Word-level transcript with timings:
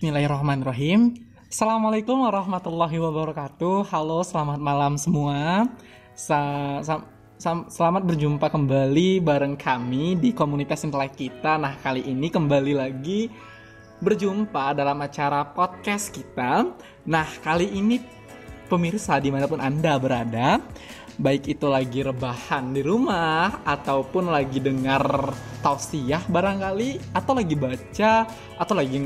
Bismillahirrahmanirrahim. 0.00 1.12
Assalamualaikum 1.52 2.24
warahmatullahi 2.24 2.96
wabarakatuh. 2.96 3.84
Halo, 3.92 4.24
selamat 4.24 4.56
malam 4.56 4.96
semua. 4.96 5.68
Sa 6.16 6.40
sa 6.80 7.04
sa- 7.36 7.68
selamat 7.68 8.08
berjumpa 8.08 8.48
kembali 8.48 9.20
bareng 9.20 9.60
kami 9.60 10.16
di 10.16 10.32
komunitas 10.32 10.88
intelek 10.88 11.20
kita. 11.20 11.60
Nah, 11.60 11.76
kali 11.84 12.00
ini 12.08 12.32
kembali 12.32 12.80
lagi 12.80 13.28
berjumpa 14.00 14.72
dalam 14.72 14.96
acara 15.04 15.44
podcast 15.52 16.16
kita. 16.16 16.64
Nah, 17.04 17.28
kali 17.44 17.68
ini 17.68 18.00
pemirsa 18.72 19.20
di 19.20 19.28
mana 19.28 19.44
pun 19.44 19.60
Anda 19.60 20.00
berada, 20.00 20.64
baik 21.20 21.52
itu 21.52 21.68
lagi 21.68 22.00
rebahan 22.00 22.72
di 22.72 22.80
rumah 22.80 23.60
ataupun 23.68 24.32
lagi 24.32 24.56
dengar 24.56 25.36
tausiah 25.60 26.24
barangkali 26.24 27.12
atau 27.12 27.36
lagi 27.36 27.52
baca 27.52 28.24
atau 28.56 28.72
lagi 28.72 28.96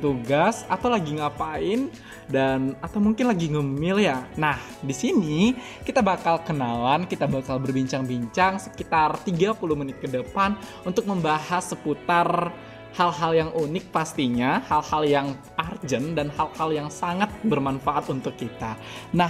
tugas 0.00 0.64
atau 0.64 0.88
lagi 0.88 1.20
ngapain 1.20 1.92
dan 2.32 2.72
atau 2.80 3.04
mungkin 3.04 3.28
lagi 3.28 3.52
ngemil 3.52 4.00
ya. 4.00 4.24
Nah, 4.40 4.56
di 4.80 4.96
sini 4.96 5.52
kita 5.84 6.00
bakal 6.00 6.40
kenalan, 6.40 7.04
kita 7.04 7.28
bakal 7.28 7.60
berbincang-bincang 7.60 8.56
sekitar 8.56 9.20
30 9.28 9.60
menit 9.76 10.00
ke 10.00 10.08
depan 10.08 10.56
untuk 10.88 11.04
membahas 11.04 11.76
seputar 11.76 12.48
hal-hal 12.96 13.32
yang 13.36 13.50
unik 13.52 13.92
pastinya, 13.92 14.64
hal-hal 14.64 15.04
yang 15.04 15.26
urgent 15.60 16.16
dan 16.16 16.32
hal-hal 16.32 16.72
yang 16.72 16.88
sangat 16.88 17.28
bermanfaat 17.44 18.08
untuk 18.08 18.32
kita. 18.40 18.80
Nah, 19.12 19.28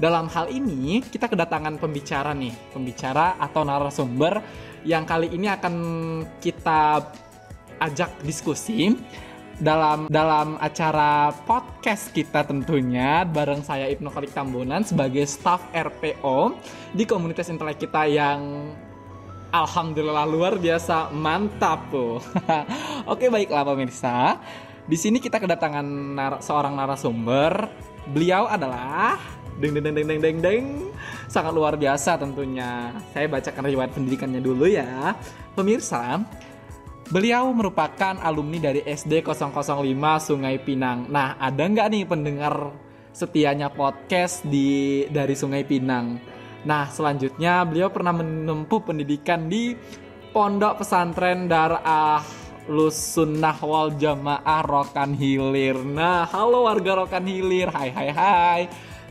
dalam 0.00 0.32
hal 0.32 0.48
ini 0.48 1.04
kita 1.04 1.28
kedatangan 1.28 1.76
pembicara 1.76 2.32
nih, 2.32 2.56
pembicara 2.72 3.36
atau 3.36 3.68
narasumber 3.68 4.40
yang 4.88 5.04
kali 5.04 5.28
ini 5.28 5.44
akan 5.52 5.74
kita 6.40 7.04
ajak 7.84 8.24
diskusi 8.24 8.96
dalam 9.60 10.08
dalam 10.08 10.56
acara 10.56 11.28
podcast 11.44 12.16
kita 12.16 12.48
tentunya 12.48 13.28
bareng 13.28 13.60
saya 13.60 13.92
Ibnu 13.92 14.08
Khalid 14.08 14.32
Tambunan 14.32 14.80
sebagai 14.80 15.28
staff 15.28 15.60
RPO 15.76 16.56
di 16.96 17.04
komunitas 17.04 17.52
intelek 17.52 17.84
kita 17.84 18.08
yang 18.08 18.72
Alhamdulillah 19.50 20.24
luar 20.30 20.56
biasa 20.62 21.10
mantap 21.10 21.90
tuh. 21.90 22.22
Oke 23.12 23.28
baiklah 23.28 23.66
pemirsa. 23.66 24.38
Di 24.86 24.94
sini 24.94 25.18
kita 25.18 25.42
kedatangan 25.42 25.86
nar- 26.14 26.40
seorang 26.40 26.78
narasumber. 26.78 27.66
Beliau 28.14 28.46
adalah 28.46 29.18
deng 29.60 29.76
deng 29.76 29.92
deng 29.92 30.06
deng 30.08 30.20
deng 30.20 30.38
deng 30.40 30.64
sangat 31.28 31.52
luar 31.52 31.76
biasa 31.76 32.16
tentunya. 32.16 32.96
Saya 33.12 33.28
bacakan 33.28 33.64
riwayat 33.68 33.92
pendidikannya 33.92 34.40
dulu 34.40 34.64
ya. 34.66 35.14
Pemirsa, 35.52 36.24
Beliau 37.10 37.50
merupakan 37.50 38.22
alumni 38.22 38.70
dari 38.70 38.86
SD 38.86 39.26
005 39.26 39.82
Sungai 40.22 40.62
Pinang. 40.62 41.10
Nah, 41.10 41.34
ada 41.42 41.66
nggak 41.66 41.90
nih 41.90 42.06
pendengar 42.06 42.70
setianya 43.10 43.66
podcast 43.66 44.46
di 44.46 45.02
dari 45.10 45.34
Sungai 45.34 45.66
Pinang? 45.66 46.22
Nah, 46.62 46.86
selanjutnya 46.86 47.66
beliau 47.66 47.90
pernah 47.90 48.14
menempuh 48.14 48.86
pendidikan 48.86 49.50
di 49.50 49.74
Pondok 50.30 50.86
Pesantren 50.86 51.50
Darah 51.50 52.22
Sunnah 52.94 53.58
wal 53.58 53.98
Jamaah 53.98 54.62
Rokan 54.62 55.10
Hilir. 55.18 55.82
Nah, 55.82 56.30
halo 56.30 56.70
warga 56.70 57.02
Rokan 57.02 57.26
Hilir. 57.26 57.74
Hai 57.74 57.90
hai 57.90 58.10
hai. 58.14 58.62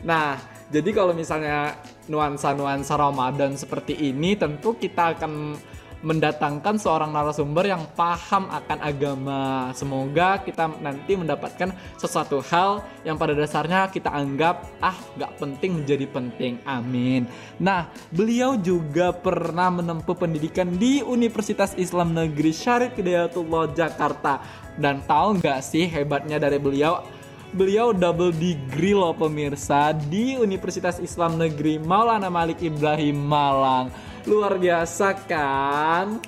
Nah, 0.04 0.40
jadi 0.70 0.90
kalau 0.94 1.12
misalnya 1.12 1.76
nuansa-nuansa 2.06 2.94
Ramadan 2.94 3.58
seperti 3.58 3.98
ini 3.98 4.38
tentu 4.38 4.78
kita 4.78 5.18
akan 5.18 5.58
mendatangkan 6.00 6.80
seorang 6.80 7.12
narasumber 7.12 7.68
yang 7.68 7.84
paham 7.92 8.48
akan 8.48 8.78
agama. 8.80 9.68
Semoga 9.76 10.40
kita 10.40 10.72
nanti 10.80 11.12
mendapatkan 11.12 11.76
sesuatu 12.00 12.40
hal 12.48 12.80
yang 13.04 13.20
pada 13.20 13.36
dasarnya 13.36 13.88
kita 13.92 14.08
anggap 14.08 14.64
ah 14.80 14.96
nggak 15.16 15.32
penting 15.36 15.84
menjadi 15.84 16.06
penting. 16.08 16.52
Amin. 16.64 17.28
Nah, 17.60 17.92
beliau 18.08 18.56
juga 18.56 19.12
pernah 19.12 19.68
menempuh 19.68 20.16
pendidikan 20.16 20.72
di 20.72 21.04
Universitas 21.04 21.76
Islam 21.76 22.16
Negeri 22.16 22.52
Syarif 22.52 22.96
Hidayatullah 22.96 23.76
Jakarta. 23.76 24.40
Dan 24.80 25.04
tahu 25.04 25.36
nggak 25.44 25.60
sih 25.60 25.84
hebatnya 25.84 26.40
dari 26.40 26.56
beliau? 26.56 27.19
Beliau 27.50 27.90
double 27.90 28.30
degree 28.30 28.94
loh 28.94 29.10
pemirsa 29.10 29.90
di 29.90 30.38
Universitas 30.38 31.02
Islam 31.02 31.34
Negeri 31.34 31.82
Maulana 31.82 32.30
Malik 32.30 32.62
Ibrahim 32.62 33.18
Malang. 33.26 33.90
Luar 34.22 34.54
biasa 34.54 35.18
kan? 35.26 36.22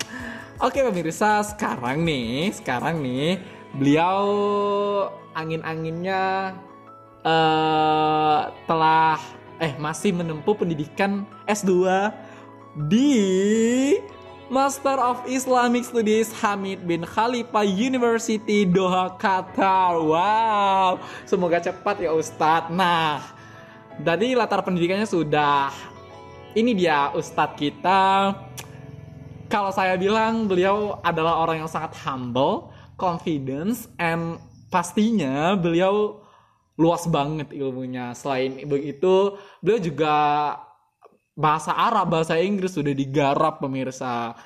Oke 0.58 0.82
pemirsa 0.82 1.46
sekarang 1.46 2.02
nih 2.02 2.50
sekarang 2.50 2.98
nih 3.06 3.38
beliau 3.70 4.26
angin-anginnya 5.38 6.58
eh 7.22 8.40
telah 8.66 9.18
eh 9.62 9.78
masih 9.78 10.10
menempuh 10.18 10.58
pendidikan 10.58 11.22
S2 11.46 11.86
di 12.90 13.14
Master 14.52 15.00
of 15.00 15.24
Islamic 15.24 15.80
Studies 15.80 16.28
Hamid 16.44 16.84
bin 16.84 17.08
Khalifa 17.08 17.64
University 17.64 18.68
Doha 18.68 19.16
Qatar. 19.16 19.96
Wow, 19.96 21.00
semoga 21.24 21.56
cepat 21.56 22.04
ya 22.04 22.12
Ustadz. 22.12 22.68
Nah, 22.68 23.32
dari 23.96 24.36
latar 24.36 24.60
pendidikannya 24.60 25.08
sudah 25.08 25.72
ini 26.52 26.76
dia 26.76 27.08
Ustadz 27.16 27.56
kita. 27.56 28.36
Kalau 29.48 29.72
saya 29.72 29.96
bilang 29.96 30.44
beliau 30.44 31.00
adalah 31.00 31.40
orang 31.40 31.64
yang 31.64 31.70
sangat 31.72 31.96
humble, 32.04 32.76
confidence, 33.00 33.88
and 33.96 34.36
pastinya 34.68 35.56
beliau 35.56 36.20
luas 36.76 37.08
banget 37.08 37.56
ilmunya. 37.56 38.12
Selain 38.12 38.68
begitu, 38.68 39.32
beliau 39.64 39.80
juga 39.80 40.16
bahasa 41.32 41.72
Arab, 41.72 42.12
bahasa 42.12 42.36
Inggris 42.36 42.76
sudah 42.76 42.92
digarap 42.92 43.60
pemirsa. 43.60 44.36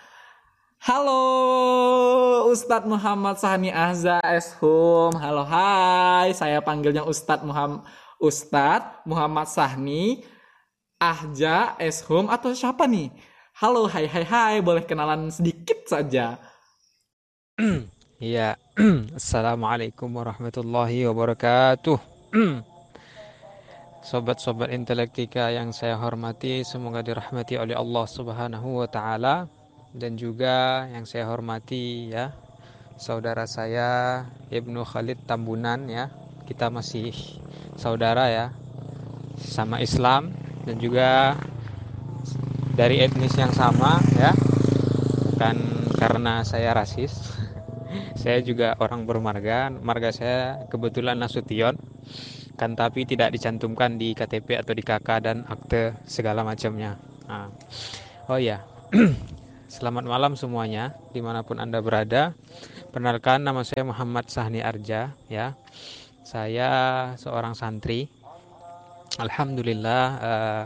Halo 0.86 2.46
Ustadz 2.52 2.86
Muhammad 2.86 3.40
Sahni 3.42 3.74
Azza 3.74 4.22
Eshum. 4.22 5.10
Halo 5.18 5.42
hai, 5.42 6.30
saya 6.36 6.62
panggilnya 6.62 7.02
Ustadz 7.02 7.42
Muhammad 7.42 7.82
Ustadz 8.22 9.02
Muhammad 9.04 9.50
Sahni 9.50 10.22
Ahja 10.96 11.76
Eshum 11.76 12.30
atau 12.32 12.54
siapa 12.56 12.88
nih? 12.88 13.12
Halo, 13.56 13.88
hai 13.88 14.04
hai 14.04 14.24
hai, 14.24 14.54
boleh 14.60 14.84
kenalan 14.84 15.32
sedikit 15.32 15.84
saja. 15.88 16.38
Iya, 18.16 18.56
Assalamualaikum 19.20 20.08
warahmatullahi 20.08 21.04
wabarakatuh. 21.04 22.00
Sobat-sobat 24.06 24.70
intelektika 24.70 25.50
yang 25.50 25.74
saya 25.74 25.98
hormati, 25.98 26.62
semoga 26.62 27.02
dirahmati 27.02 27.58
oleh 27.58 27.74
Allah 27.74 28.06
Subhanahu 28.06 28.78
wa 28.78 28.86
taala 28.86 29.50
dan 29.90 30.14
juga 30.14 30.86
yang 30.86 31.02
saya 31.02 31.26
hormati 31.26 32.14
ya, 32.14 32.30
saudara 32.94 33.50
saya 33.50 34.22
Ibnu 34.46 34.86
Khalid 34.86 35.26
Tambunan 35.26 35.90
ya. 35.90 36.14
Kita 36.46 36.70
masih 36.70 37.10
saudara 37.74 38.30
ya, 38.30 38.54
sama 39.42 39.82
Islam 39.82 40.30
dan 40.62 40.78
juga 40.78 41.34
dari 42.78 43.02
etnis 43.02 43.34
yang 43.34 43.50
sama 43.50 43.98
ya. 44.14 44.30
Kan 45.34 45.58
karena 45.98 46.46
saya 46.46 46.78
rasis. 46.78 47.10
saya 48.22 48.38
juga 48.38 48.78
orang 48.78 49.02
bermarga, 49.02 49.66
marga 49.82 50.14
saya 50.14 50.62
kebetulan 50.70 51.18
Nasution 51.18 51.74
kan 52.56 52.72
tapi 52.72 53.04
tidak 53.04 53.36
dicantumkan 53.36 54.00
di 54.00 54.16
KTP 54.16 54.56
atau 54.56 54.72
di 54.72 54.80
KK 54.80 55.08
dan 55.20 55.36
akte 55.44 55.92
segala 56.08 56.40
macamnya. 56.40 56.96
Nah, 57.28 57.52
oh 58.32 58.40
ya, 58.40 58.64
selamat 59.76 60.08
malam 60.08 60.32
semuanya 60.34 60.96
di 61.12 61.20
mana 61.20 61.44
pun 61.44 61.60
anda 61.60 61.84
berada. 61.84 62.32
Perkenalkan 62.90 63.44
nama 63.44 63.60
saya 63.60 63.84
Muhammad 63.84 64.32
Sahni 64.32 64.64
Arja 64.64 65.12
ya. 65.28 65.52
Saya 66.24 66.68
seorang 67.20 67.52
santri. 67.52 68.08
Alhamdulillah 69.20 70.04
uh, 70.18 70.64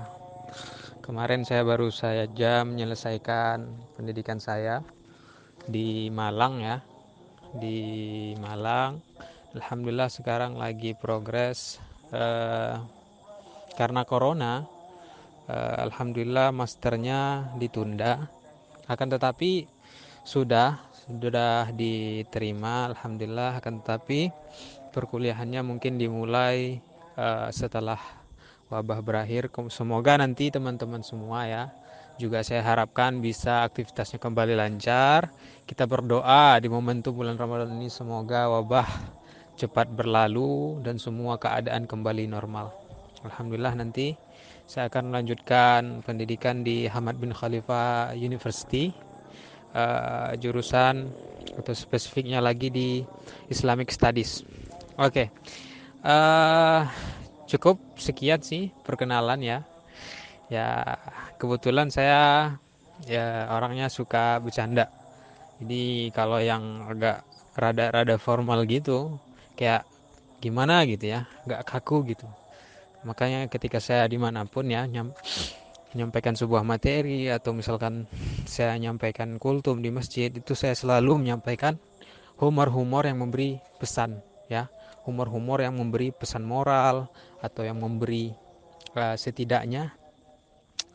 kemarin 1.03 1.43
saya 1.43 1.67
baru 1.67 1.93
saja 1.93 2.65
menyelesaikan 2.65 3.67
pendidikan 3.99 4.39
saya 4.39 4.81
di 5.67 6.09
Malang 6.09 6.63
ya. 6.63 6.79
Di 7.51 8.31
Malang 8.39 9.03
Alhamdulillah 9.51 10.07
sekarang 10.07 10.55
lagi 10.55 10.95
progres 10.95 11.83
uh, 12.15 12.85
karena 13.75 14.03
corona. 14.07 14.65
Uh, 15.51 15.91
Alhamdulillah 15.91 16.55
masternya 16.55 17.51
ditunda. 17.59 18.31
Akan 18.87 19.11
tetapi 19.11 19.67
sudah 20.23 20.79
sudah 21.07 21.75
diterima. 21.75 22.91
Alhamdulillah. 22.95 23.59
Akan 23.59 23.83
tetapi 23.83 24.31
perkuliahannya 24.95 25.63
mungkin 25.67 25.99
dimulai 25.99 26.79
uh, 27.19 27.51
setelah 27.51 27.99
wabah 28.71 29.03
berakhir. 29.03 29.51
Semoga 29.75 30.15
nanti 30.19 30.55
teman-teman 30.55 31.03
semua 31.03 31.51
ya 31.51 31.65
juga 32.21 32.45
saya 32.45 32.61
harapkan 32.61 33.25
bisa 33.25 33.65
aktivitasnya 33.65 34.21
kembali 34.21 34.53
lancar. 34.53 35.33
Kita 35.65 35.89
berdoa 35.89 36.61
di 36.61 36.69
momentum 36.69 37.17
bulan 37.17 37.41
Ramadan 37.41 37.81
ini 37.81 37.89
semoga 37.89 38.53
wabah 38.53 39.20
cepat 39.61 39.93
berlalu 39.93 40.81
dan 40.81 40.97
semua 40.97 41.37
keadaan 41.37 41.85
kembali 41.85 42.25
normal. 42.25 42.73
Alhamdulillah 43.29 43.77
nanti 43.77 44.17
saya 44.65 44.89
akan 44.89 45.13
melanjutkan 45.13 46.01
pendidikan 46.01 46.65
di 46.65 46.89
Hamad 46.89 47.21
bin 47.21 47.37
Khalifa 47.37 48.17
University 48.17 48.89
uh, 49.77 50.33
jurusan 50.41 51.13
atau 51.61 51.77
spesifiknya 51.77 52.41
lagi 52.41 52.73
di 52.73 53.05
Islamic 53.53 53.93
Studies. 53.93 54.49
Oke, 54.97 55.29
okay. 55.29 55.29
uh, 56.09 56.89
cukup 57.45 57.77
sekian 58.01 58.41
sih 58.41 58.73
perkenalan 58.81 59.45
ya. 59.45 59.59
Ya 60.49 60.97
kebetulan 61.37 61.93
saya 61.93 62.57
ya 63.05 63.53
orangnya 63.53 63.93
suka 63.93 64.41
bercanda. 64.41 64.89
Jadi 65.61 66.09
kalau 66.17 66.41
yang 66.41 66.89
agak 66.89 67.29
rada-rada 67.53 68.17
formal 68.17 68.65
gitu, 68.65 69.21
kayak 69.61 69.85
gimana 70.41 70.89
gitu 70.89 71.13
ya, 71.13 71.29
nggak 71.45 71.69
kaku 71.69 72.17
gitu. 72.17 72.25
Makanya 73.05 73.45
ketika 73.53 73.77
saya 73.77 74.09
di 74.09 74.17
mana 74.17 74.49
pun 74.49 74.65
ya 74.73 74.89
nyam, 74.89 75.13
menyampaikan 75.93 76.33
sebuah 76.33 76.65
materi 76.65 77.29
atau 77.29 77.53
misalkan 77.53 78.09
saya 78.49 78.73
menyampaikan 78.81 79.37
kultum 79.37 79.85
di 79.85 79.93
masjid 79.93 80.33
itu 80.33 80.57
saya 80.57 80.73
selalu 80.73 81.21
menyampaikan 81.21 81.77
humor-humor 82.41 83.05
yang 83.05 83.21
memberi 83.21 83.61
pesan 83.77 84.25
ya. 84.49 84.73
Humor-humor 85.05 85.61
yang 85.61 85.77
memberi 85.77 86.13
pesan 86.13 86.45
moral 86.45 87.09
atau 87.41 87.65
yang 87.65 87.81
memberi 87.81 88.33
uh, 88.97 89.17
setidaknya 89.17 89.93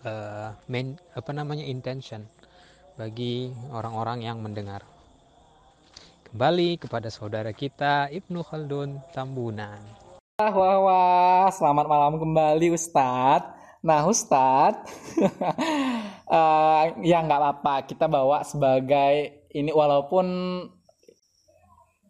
uh, 0.05 0.53
main 0.69 0.97
apa 1.17 1.33
namanya 1.33 1.65
intention 1.65 2.25
bagi 2.95 3.51
orang-orang 3.73 4.23
yang 4.23 4.39
mendengar 4.39 4.85
kembali 6.35 6.75
kepada 6.75 7.07
saudara 7.07 7.55
kita 7.55 8.11
Ibnu 8.11 8.43
Khaldun 8.43 8.99
Tambunan. 9.15 9.79
Wah, 10.35 10.51
wah, 10.51 10.79
wah, 10.83 11.47
selamat 11.47 11.87
malam 11.87 12.19
kembali 12.19 12.75
Ustadz. 12.75 13.55
Nah 13.79 14.03
Ustadz, 14.03 14.83
uh, 16.27 16.91
ya 17.07 17.23
nggak 17.23 17.39
apa-apa, 17.39 17.87
kita 17.87 18.11
bawa 18.11 18.43
sebagai 18.43 19.47
ini 19.55 19.71
walaupun 19.71 20.27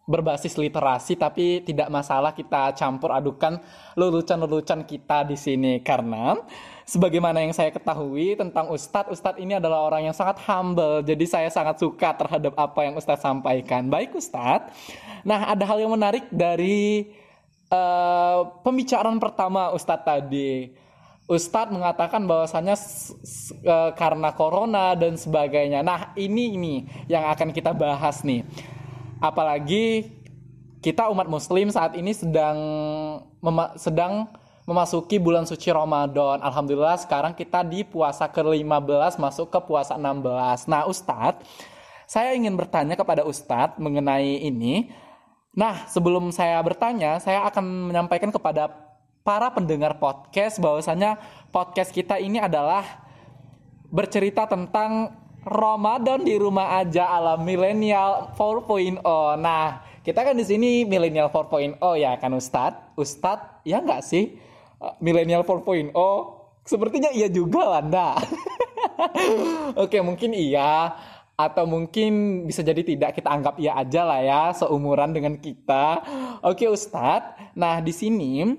berbasis 0.06 0.54
literasi 0.54 1.18
tapi 1.18 1.66
tidak 1.66 1.90
masalah 1.90 2.30
kita 2.30 2.70
campur 2.78 3.10
adukan 3.10 3.58
lelucon-lelucon 3.98 4.86
kita 4.86 5.26
di 5.26 5.34
sini 5.34 5.82
karena 5.82 6.38
sebagaimana 6.86 7.42
yang 7.42 7.50
saya 7.50 7.74
ketahui 7.74 8.38
tentang 8.38 8.70
Ustadz, 8.70 9.10
Ustadz 9.10 9.42
ini 9.42 9.58
adalah 9.58 9.82
orang 9.82 10.06
yang 10.06 10.14
sangat 10.14 10.38
humble 10.46 11.02
jadi 11.02 11.26
saya 11.26 11.50
sangat 11.50 11.82
suka 11.82 12.14
terhadap 12.14 12.54
apa 12.54 12.86
yang 12.86 12.94
Ustadz 12.94 13.26
sampaikan. 13.26 13.90
Baik 13.90 14.14
Ustadz, 14.14 14.70
nah 15.26 15.50
ada 15.50 15.66
hal 15.66 15.82
yang 15.82 15.90
menarik 15.90 16.30
dari 16.30 17.10
uh, 17.74 18.46
pembicaraan 18.62 19.18
pertama 19.18 19.74
Ustadz 19.74 20.06
tadi, 20.06 20.70
Ustadz 21.26 21.74
mengatakan 21.74 22.22
bahwasannya 22.22 22.78
uh, 23.66 23.90
karena 23.98 24.30
corona 24.38 24.94
dan 24.94 25.18
sebagainya. 25.18 25.82
Nah 25.82 26.14
ini 26.14 26.54
ini 26.54 26.74
yang 27.10 27.26
akan 27.26 27.50
kita 27.50 27.74
bahas 27.74 28.22
nih. 28.22 28.46
Apalagi 29.26 30.06
kita 30.78 31.10
umat 31.10 31.26
Muslim 31.26 31.66
saat 31.74 31.98
ini 31.98 32.14
sedang 32.14 32.56
mema 33.42 33.74
sedang 33.74 34.30
memasuki 34.62 35.18
bulan 35.18 35.42
suci 35.42 35.74
Ramadan. 35.74 36.38
Alhamdulillah 36.42 37.02
sekarang 37.02 37.34
kita 37.34 37.66
di 37.66 37.82
puasa 37.82 38.30
ke-15 38.30 39.18
masuk 39.18 39.50
ke 39.50 39.58
puasa 39.62 39.98
16. 39.98 40.70
Nah 40.70 40.86
Ustadz, 40.86 41.42
saya 42.06 42.38
ingin 42.38 42.54
bertanya 42.54 42.94
kepada 42.94 43.26
Ustadz 43.26 43.82
mengenai 43.82 44.46
ini 44.46 44.90
Nah, 45.56 45.88
sebelum 45.88 46.28
saya 46.36 46.60
bertanya, 46.60 47.16
saya 47.16 47.48
akan 47.48 47.88
menyampaikan 47.88 48.28
kepada 48.28 48.68
para 49.24 49.48
pendengar 49.48 49.96
podcast 49.96 50.60
bahwasanya 50.60 51.16
podcast 51.48 51.88
kita 51.96 52.20
ini 52.20 52.36
adalah 52.36 52.84
bercerita 53.88 54.44
tentang 54.44 55.16
Ramadan 55.46 56.26
di 56.26 56.34
rumah 56.34 56.82
aja 56.82 57.06
ala 57.06 57.38
milenial 57.38 58.34
4.0. 58.34 58.98
Nah, 59.38 59.78
kita 60.02 60.26
kan 60.26 60.34
di 60.34 60.42
sini 60.42 60.82
milenial 60.82 61.30
4.0 61.30 61.78
ya 61.94 62.18
kan 62.18 62.34
Ustadz? 62.34 62.98
Ustadz, 62.98 63.62
ya 63.62 63.78
nggak 63.78 64.02
sih? 64.02 64.34
Eh, 64.82 64.94
milenial 64.98 65.46
4.0? 65.46 65.94
Sepertinya 66.66 67.14
iya 67.14 67.30
juga 67.30 67.78
Wanda. 67.78 68.18
Oke, 69.86 70.02
mungkin 70.02 70.34
iya 70.34 70.98
atau 71.36 71.68
mungkin 71.68 72.42
bisa 72.48 72.64
jadi 72.64 72.80
tidak 72.80 73.12
kita 73.20 73.28
anggap 73.28 73.60
ya 73.60 73.76
aja 73.76 74.02
lah 74.08 74.20
ya 74.24 74.42
seumuran 74.56 75.12
dengan 75.12 75.36
kita. 75.36 76.00
Oke 76.40 76.64
Ustadz, 76.64 77.52
nah 77.52 77.78
di 77.84 77.92
sini 77.92 78.56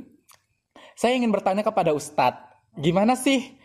saya 0.94 1.18
ingin 1.18 1.34
bertanya 1.34 1.66
kepada 1.66 1.90
Ustadz, 1.98 2.38
gimana 2.78 3.18
sih 3.18 3.58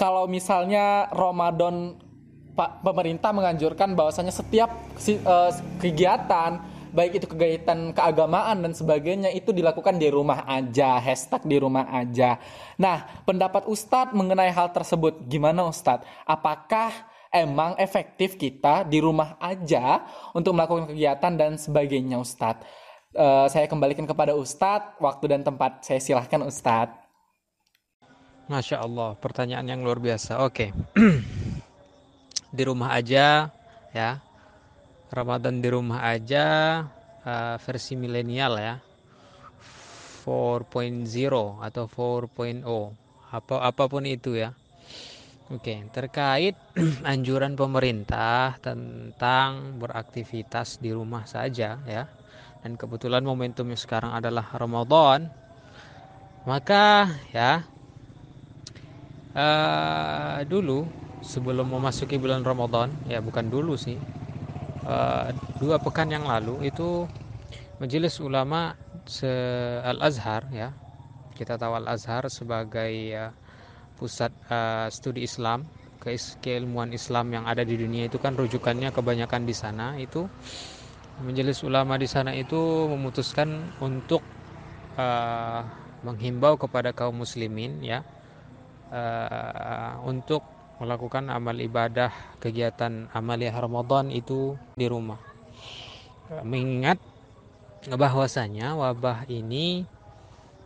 kalau 0.00 0.24
misalnya 0.24 1.12
Ramadan 1.12 2.00
Pak 2.56 2.82
pemerintah 2.82 3.30
menganjurkan 3.30 3.94
bahwasanya 3.94 4.34
setiap 4.34 4.70
uh, 5.24 5.50
kegiatan 5.78 6.60
baik 6.90 7.22
itu 7.22 7.26
kegiatan 7.30 7.94
keagamaan 7.94 8.66
dan 8.66 8.72
sebagainya 8.74 9.30
itu 9.30 9.54
dilakukan 9.54 9.96
di 9.96 10.10
rumah 10.10 10.42
aja, 10.46 10.98
hashtag 10.98 11.46
di 11.46 11.56
rumah 11.62 11.86
aja. 11.86 12.42
Nah, 12.74 13.22
pendapat 13.22 13.70
Ustadz 13.70 14.10
mengenai 14.10 14.50
hal 14.50 14.74
tersebut 14.74 15.22
gimana 15.30 15.70
Ustadz? 15.70 16.02
Apakah 16.26 16.90
emang 17.30 17.78
efektif 17.78 18.34
kita 18.34 18.82
di 18.82 18.98
rumah 18.98 19.38
aja 19.38 20.02
untuk 20.34 20.54
melakukan 20.54 20.90
kegiatan 20.90 21.32
dan 21.38 21.54
sebagainya 21.56 22.18
Ustadz. 22.18 22.66
Uh, 23.10 23.46
saya 23.50 23.66
kembalikan 23.66 24.06
kepada 24.06 24.34
Ustadz, 24.38 24.98
waktu 25.02 25.24
dan 25.34 25.42
tempat 25.42 25.82
saya 25.82 25.98
silahkan 25.98 26.42
Ustadz. 26.46 26.98
Masya 28.50 28.82
Allah, 28.82 29.14
pertanyaan 29.14 29.66
yang 29.66 29.80
luar 29.86 30.02
biasa. 30.02 30.42
Oke, 30.42 30.74
okay. 30.74 30.98
di 32.60 32.68
rumah 32.68 32.92
aja 32.92 33.48
ya, 33.96 34.20
Ramadan 35.08 35.64
di 35.64 35.68
rumah 35.72 36.04
aja 36.04 36.44
uh, 37.24 37.56
versi 37.56 37.96
milenial 37.96 38.60
ya, 38.60 38.76
4.0 40.28 41.08
atau 41.64 41.84
4.0 41.88 43.00
apa 43.30 43.62
apa 43.62 43.84
pun 43.86 44.04
itu 44.04 44.36
ya 44.36 44.52
Oke, 45.50 45.82
terkait 45.90 46.54
anjuran 47.10 47.58
pemerintah 47.58 48.54
tentang 48.62 49.82
beraktivitas 49.82 50.78
di 50.78 50.94
rumah 50.94 51.26
saja 51.26 51.74
ya. 51.82 52.06
Dan 52.62 52.78
kebetulan 52.78 53.26
momentumnya 53.26 53.74
sekarang 53.74 54.14
adalah 54.14 54.46
Ramadan. 54.54 55.26
Maka 56.46 57.10
ya 57.34 57.66
uh, 59.34 60.38
dulu 60.46 60.86
sebelum 61.20 61.70
memasuki 61.70 62.16
bulan 62.16 62.42
Ramadan, 62.42 62.92
ya 63.06 63.20
bukan 63.20 63.48
dulu 63.48 63.76
sih. 63.76 63.96
Uh, 64.80 65.30
dua 65.60 65.76
pekan 65.76 66.08
yang 66.08 66.24
lalu 66.24 66.72
itu 66.72 67.04
Majelis 67.78 68.16
Ulama 68.18 68.74
Al-Azhar 69.84 70.48
ya. 70.52 70.72
Kita 71.36 71.60
tahu 71.60 71.76
Al-Azhar 71.84 72.28
sebagai 72.32 72.92
uh, 73.16 73.32
pusat 74.00 74.32
uh, 74.48 74.88
studi 74.88 75.28
Islam 75.28 75.68
ke 76.00 76.16
keilmuan 76.40 76.96
Islam 76.96 77.28
yang 77.28 77.44
ada 77.44 77.60
di 77.60 77.76
dunia 77.76 78.08
itu 78.08 78.16
kan 78.16 78.32
rujukannya 78.32 78.88
kebanyakan 78.88 79.44
di 79.44 79.52
sana 79.52 80.00
itu 80.00 80.24
majelis 81.20 81.60
ulama 81.60 82.00
di 82.00 82.08
sana 82.08 82.32
itu 82.32 82.88
memutuskan 82.88 83.76
untuk 83.84 84.24
uh, 84.96 85.60
menghimbau 86.00 86.56
kepada 86.56 86.96
kaum 86.96 87.20
muslimin 87.20 87.84
ya 87.84 88.00
uh, 88.88 90.00
untuk 90.08 90.40
melakukan 90.80 91.28
amal 91.28 91.54
ibadah 91.60 92.10
kegiatan 92.40 93.12
amalia 93.12 93.52
Ramadan 93.52 94.08
itu 94.08 94.56
di 94.74 94.88
rumah 94.88 95.20
mengingat 96.42 96.96
bahwasanya 97.90 98.78
wabah 98.78 99.26
ini 99.26 99.82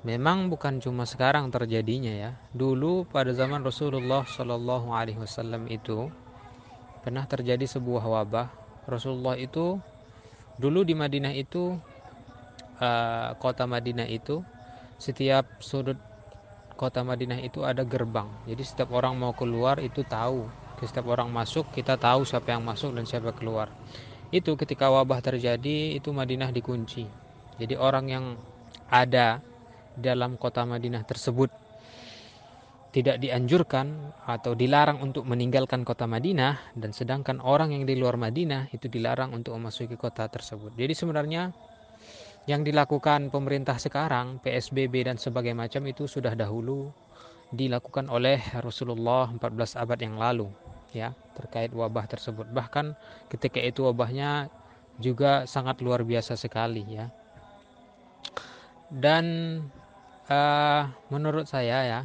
memang 0.04 0.52
bukan 0.52 0.78
cuma 0.84 1.08
sekarang 1.08 1.48
terjadinya 1.48 2.12
ya. 2.12 2.30
Dulu 2.52 3.08
pada 3.08 3.32
zaman 3.32 3.64
Rasulullah 3.64 4.28
Shallallahu 4.28 4.92
Alaihi 4.92 5.16
Wasallam 5.16 5.64
itu 5.72 6.12
pernah 7.00 7.24
terjadi 7.24 7.64
sebuah 7.64 8.04
wabah. 8.04 8.48
Rasulullah 8.84 9.40
itu 9.40 9.80
dulu 10.60 10.84
di 10.84 10.92
Madinah 10.92 11.32
itu 11.32 11.80
uh, 12.78 13.32
kota 13.40 13.64
Madinah 13.64 14.06
itu 14.12 14.44
setiap 15.00 15.48
sudut 15.64 15.96
kota 16.84 17.00
Madinah 17.00 17.40
itu 17.40 17.64
ada 17.64 17.80
gerbang. 17.80 18.28
Jadi 18.44 18.60
setiap 18.60 18.92
orang 18.92 19.16
mau 19.16 19.32
keluar 19.32 19.80
itu 19.80 20.04
tahu. 20.04 20.44
Setiap 20.84 21.08
orang 21.08 21.32
masuk 21.32 21.72
kita 21.72 21.96
tahu 21.96 22.28
siapa 22.28 22.52
yang 22.52 22.60
masuk 22.60 22.92
dan 22.92 23.08
siapa 23.08 23.32
keluar. 23.32 23.72
Itu 24.28 24.52
ketika 24.60 24.92
wabah 24.92 25.24
terjadi 25.24 25.96
itu 25.96 26.12
Madinah 26.12 26.52
dikunci. 26.52 27.08
Jadi 27.56 27.72
orang 27.80 28.04
yang 28.12 28.24
ada 28.92 29.40
dalam 29.96 30.36
kota 30.36 30.68
Madinah 30.68 31.08
tersebut 31.08 31.48
tidak 32.92 33.16
dianjurkan 33.18 34.12
atau 34.22 34.52
dilarang 34.54 35.00
untuk 35.00 35.24
meninggalkan 35.24 35.82
kota 35.82 36.04
Madinah 36.04 36.76
dan 36.78 36.92
sedangkan 36.92 37.40
orang 37.42 37.74
yang 37.74 37.88
di 37.88 37.96
luar 37.98 38.14
Madinah 38.20 38.70
itu 38.70 38.86
dilarang 38.86 39.32
untuk 39.32 39.56
memasuki 39.56 39.96
kota 39.96 40.28
tersebut. 40.30 40.76
Jadi 40.76 40.92
sebenarnya 40.94 41.50
yang 42.44 42.60
dilakukan 42.60 43.32
pemerintah 43.32 43.80
sekarang 43.80 44.36
PSBB 44.44 45.08
dan 45.08 45.16
sebagainya 45.16 45.64
macam 45.64 45.82
itu 45.88 46.04
sudah 46.04 46.36
dahulu 46.36 46.92
dilakukan 47.48 48.10
oleh 48.12 48.42
Rasulullah 48.60 49.32
14 49.32 49.80
abad 49.80 49.98
yang 50.00 50.16
lalu 50.20 50.48
ya 50.92 51.16
terkait 51.32 51.72
wabah 51.72 52.04
tersebut. 52.04 52.44
Bahkan 52.52 52.92
ketika 53.32 53.58
itu 53.58 53.88
wabahnya 53.88 54.52
juga 55.00 55.48
sangat 55.48 55.80
luar 55.80 56.04
biasa 56.04 56.36
sekali 56.36 56.84
ya. 56.84 57.08
Dan 58.92 59.24
uh, 60.28 60.82
menurut 61.08 61.48
saya 61.48 61.78
ya 61.82 62.00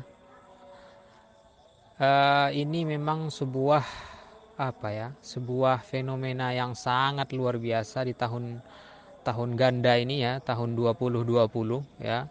uh, 1.99 2.49
ini 2.55 2.87
memang 2.87 3.27
sebuah 3.27 3.83
apa 4.59 4.89
ya 4.91 5.07
sebuah 5.23 5.87
fenomena 5.87 6.51
yang 6.51 6.75
sangat 6.75 7.31
luar 7.31 7.55
biasa 7.55 8.03
di 8.03 8.11
tahun 8.11 8.59
tahun 9.29 9.53
ganda 9.53 9.93
ini 10.01 10.25
ya 10.25 10.41
tahun 10.41 10.73
2020 10.73 11.45
ya. 12.01 12.25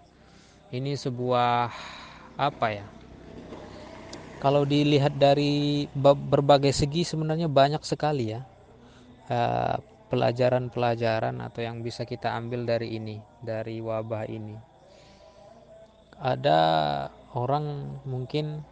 Ini 0.68 0.98
sebuah 0.98 1.70
apa 2.36 2.66
ya 2.74 2.86
kalau 4.38 4.62
dilihat 4.62 5.18
dari 5.18 5.90
berbagai 5.98 6.70
segi 6.70 7.02
sebenarnya 7.02 7.50
banyak 7.50 7.82
sekali 7.82 8.30
ya 8.30 8.46
eh, 9.26 9.76
pelajaran-pelajaran 10.08 11.42
atau 11.42 11.60
yang 11.60 11.82
bisa 11.82 12.06
kita 12.06 12.32
ambil 12.38 12.64
dari 12.64 12.96
ini 12.96 13.18
dari 13.42 13.82
wabah 13.82 14.24
ini. 14.30 14.56
Ada 16.18 16.60
orang 17.34 17.98
mungkin 18.06 18.62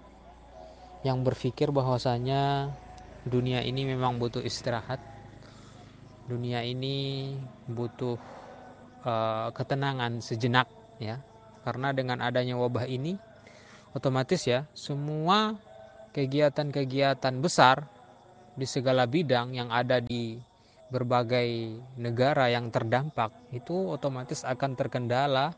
yang 1.03 1.23
berpikir 1.23 1.71
bahwasanya 1.71 2.71
dunia 3.27 3.63
ini 3.63 3.87
memang 3.87 4.23
butuh 4.23 4.43
istirahat 4.43 4.99
dunia 6.27 6.63
ini 6.63 7.33
butuh 7.71 8.19
uh, 9.07 9.49
ketenangan 9.55 10.19
sejenak 10.19 10.67
ya. 10.99 11.23
Karena 11.63 11.91
dengan 11.91 12.23
adanya 12.23 12.55
wabah 12.55 12.87
ini 12.87 13.19
otomatis 13.91 14.47
ya 14.47 14.69
semua 14.71 15.59
kegiatan-kegiatan 16.15 17.35
besar 17.43 17.87
di 18.55 18.65
segala 18.65 19.05
bidang 19.05 19.53
yang 19.53 19.69
ada 19.75 19.99
di 19.99 20.39
berbagai 20.87 21.83
negara 21.99 22.47
yang 22.47 22.71
terdampak 22.71 23.35
itu 23.51 23.75
otomatis 23.91 24.47
akan 24.47 24.79
terkendala 24.79 25.51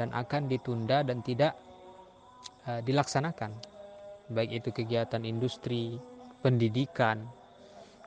dan 0.00 0.08
akan 0.16 0.48
ditunda 0.48 1.04
dan 1.04 1.20
tidak 1.20 1.52
uh, 2.64 2.80
dilaksanakan. 2.80 3.52
Baik 4.30 4.64
itu 4.64 4.70
kegiatan 4.72 5.20
industri, 5.26 6.00
pendidikan, 6.40 7.28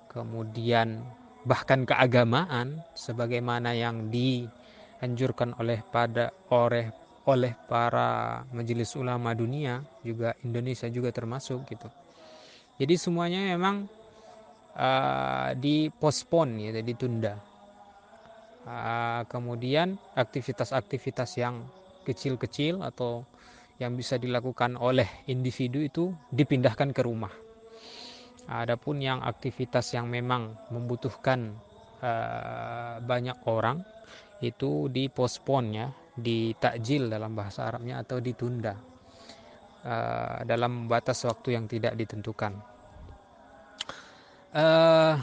kemudian 0.10 1.04
bahkan 1.44 1.84
keagamaan 1.84 2.80
sebagaimana 2.96 3.76
yang 3.76 4.08
dianjurkan 4.08 5.56
oleh 5.60 5.84
pada 5.92 6.32
oleh 6.52 6.88
oleh 7.24 7.56
para 7.68 8.44
majelis 8.52 8.96
ulama 9.00 9.32
dunia 9.32 9.80
juga 10.04 10.36
Indonesia 10.44 10.88
juga 10.92 11.12
termasuk 11.16 11.64
gitu. 11.68 11.88
Jadi 12.80 13.00
semuanya 13.00 13.56
memang 13.56 13.88
uh, 14.76 15.56
dipospon 15.56 16.60
ya, 16.60 16.84
ditunda. 16.84 17.40
Uh, 18.64 19.24
kemudian 19.28 20.00
aktivitas-aktivitas 20.16 21.36
yang 21.40 21.64
kecil-kecil 22.08 22.84
atau 22.84 23.28
yang 23.80 23.96
bisa 23.96 24.16
dilakukan 24.16 24.80
oleh 24.80 25.08
individu 25.28 25.84
itu 25.84 26.16
dipindahkan 26.32 26.96
ke 26.96 27.04
rumah 27.04 27.43
Adapun 28.44 29.00
yang 29.00 29.24
aktivitas 29.24 29.96
yang 29.96 30.12
memang 30.12 30.52
membutuhkan 30.68 31.56
uh, 32.04 33.00
banyak 33.00 33.40
orang 33.48 33.80
itu 34.44 34.92
dipospon 34.92 35.72
ya, 35.72 35.88
ditakjil 36.20 37.08
dalam 37.08 37.32
bahasa 37.40 37.72
Arabnya 37.72 38.04
atau 38.04 38.20
ditunda 38.20 38.76
uh, 39.88 40.44
dalam 40.44 40.92
batas 40.92 41.24
waktu 41.24 41.56
yang 41.56 41.72
tidak 41.72 41.96
ditentukan. 41.96 42.60
Uh, 44.54 45.18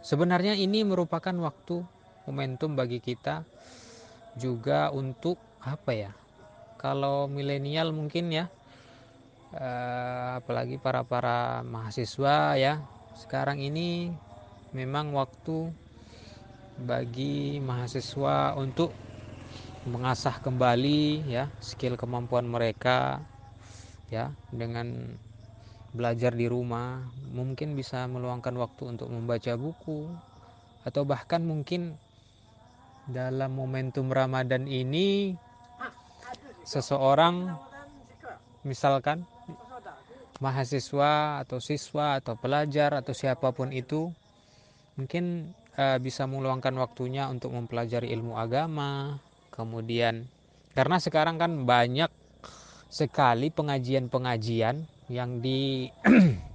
sebenarnya 0.00 0.54
ini 0.54 0.86
merupakan 0.86 1.34
waktu 1.42 1.82
momentum 2.30 2.78
bagi 2.78 3.02
kita 3.02 3.42
juga 4.38 4.94
untuk 4.94 5.36
apa 5.60 5.92
ya? 5.92 6.12
Kalau 6.78 7.26
milenial 7.26 7.90
mungkin 7.90 8.30
ya 8.30 8.46
eh, 9.56 10.28
apalagi 10.40 10.76
para 10.80 11.04
para 11.04 11.60
mahasiswa 11.64 12.56
ya. 12.56 12.80
Sekarang 13.16 13.60
ini 13.60 14.12
memang 14.72 15.12
waktu 15.12 15.68
bagi 16.80 17.60
mahasiswa 17.60 18.56
untuk 18.56 18.96
mengasah 19.82 20.38
kembali 20.40 21.26
ya 21.26 21.50
skill 21.58 21.98
kemampuan 21.98 22.46
mereka 22.46 23.18
ya 24.08 24.32
dengan 24.48 25.18
belajar 25.92 26.32
di 26.32 26.48
rumah. 26.48 27.04
Mungkin 27.32 27.76
bisa 27.76 28.08
meluangkan 28.08 28.56
waktu 28.56 28.96
untuk 28.96 29.08
membaca 29.12 29.52
buku 29.56 30.08
atau 30.82 31.02
bahkan 31.06 31.44
mungkin 31.44 31.94
dalam 33.06 33.54
momentum 33.58 34.08
Ramadan 34.08 34.70
ini 34.70 35.34
seseorang 36.62 37.50
misalkan 38.62 39.26
mahasiswa 40.42 41.42
atau 41.42 41.58
siswa 41.62 42.18
atau 42.18 42.34
pelajar 42.34 42.94
atau 42.98 43.14
siapa 43.14 43.54
pun 43.54 43.70
itu 43.70 44.10
mungkin 44.98 45.54
uh, 45.78 45.98
bisa 46.02 46.26
meluangkan 46.26 46.74
waktunya 46.78 47.30
untuk 47.30 47.54
mempelajari 47.54 48.10
ilmu 48.10 48.34
agama 48.34 49.22
kemudian 49.54 50.26
karena 50.72 50.96
sekarang 50.98 51.36
kan 51.36 51.68
banyak 51.68 52.10
sekali 52.92 53.48
pengajian-pengajian 53.48 54.84
yang 55.08 55.40
di 55.40 55.88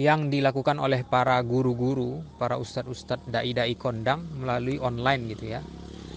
yang 0.00 0.32
dilakukan 0.32 0.80
oleh 0.80 1.04
para 1.04 1.36
guru-guru, 1.44 2.24
para 2.40 2.56
ustadz-ustadz 2.56 3.28
dai-dai 3.28 3.76
kondang 3.76 4.24
melalui 4.40 4.80
online 4.80 5.36
gitu 5.36 5.56
ya. 5.56 5.60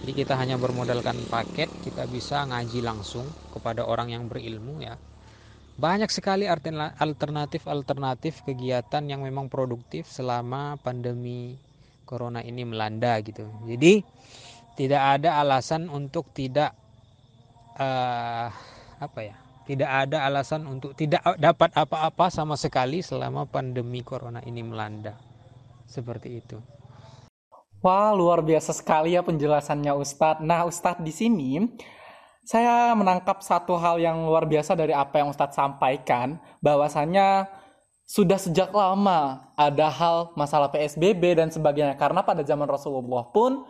Jadi 0.04 0.12
kita 0.12 0.36
hanya 0.36 0.60
bermodalkan 0.60 1.16
paket, 1.32 1.72
kita 1.80 2.04
bisa 2.04 2.44
ngaji 2.44 2.84
langsung 2.84 3.24
kepada 3.56 3.88
orang 3.88 4.12
yang 4.12 4.28
berilmu 4.28 4.84
ya 4.84 5.00
banyak 5.74 6.06
sekali 6.06 6.46
alternatif-alternatif 6.46 8.46
kegiatan 8.46 9.02
yang 9.10 9.26
memang 9.26 9.50
produktif 9.50 10.06
selama 10.06 10.78
pandemi 10.78 11.58
corona 12.06 12.46
ini 12.46 12.62
melanda 12.62 13.18
gitu. 13.18 13.42
Jadi 13.66 14.06
tidak 14.78 15.18
ada 15.18 15.42
alasan 15.42 15.90
untuk 15.90 16.30
tidak 16.30 16.70
uh, 17.74 18.48
apa 19.02 19.20
ya? 19.22 19.34
Tidak 19.64 19.88
ada 19.88 20.28
alasan 20.28 20.68
untuk 20.68 20.92
tidak 20.92 21.24
dapat 21.40 21.72
apa-apa 21.72 22.28
sama 22.28 22.54
sekali 22.54 23.00
selama 23.00 23.48
pandemi 23.48 24.04
corona 24.04 24.44
ini 24.44 24.60
melanda. 24.60 25.16
Seperti 25.88 26.38
itu. 26.38 26.60
Wah, 27.84 28.16
luar 28.16 28.40
biasa 28.40 28.72
sekali 28.72 29.12
ya 29.12 29.20
penjelasannya 29.20 29.92
Ustadz. 29.92 30.40
Nah, 30.40 30.64
Ustadz 30.64 31.04
di 31.04 31.12
sini 31.12 31.68
saya 32.40 32.96
menangkap 32.96 33.44
satu 33.44 33.76
hal 33.76 34.00
yang 34.00 34.24
luar 34.24 34.48
biasa 34.48 34.72
dari 34.72 34.96
apa 34.96 35.20
yang 35.20 35.28
Ustadz 35.28 35.52
sampaikan, 35.52 36.40
bahwasanya 36.64 37.44
sudah 38.08 38.40
sejak 38.40 38.72
lama 38.72 39.52
ada 39.52 39.92
hal 39.92 40.32
masalah 40.32 40.72
PSBB 40.72 41.36
dan 41.36 41.52
sebagainya. 41.52 41.92
Karena 42.00 42.24
pada 42.24 42.40
zaman 42.40 42.64
Rasulullah 42.64 43.28
pun 43.28 43.68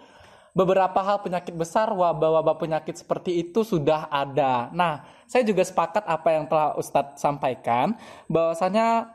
beberapa 0.55 1.03
hal 1.03 1.19
penyakit 1.19 1.59
besar, 1.59 1.91
wabah-wabah 1.91 2.55
penyakit 2.55 2.95
seperti 2.95 3.43
itu 3.43 3.67
sudah 3.67 4.07
ada. 4.15 4.71
Nah, 4.71 5.11
saya 5.27 5.43
juga 5.43 5.67
sepakat 5.67 6.07
apa 6.07 6.29
yang 6.31 6.47
telah 6.47 6.79
Ustadz 6.79 7.19
sampaikan, 7.19 7.99
bahwasanya 8.31 9.11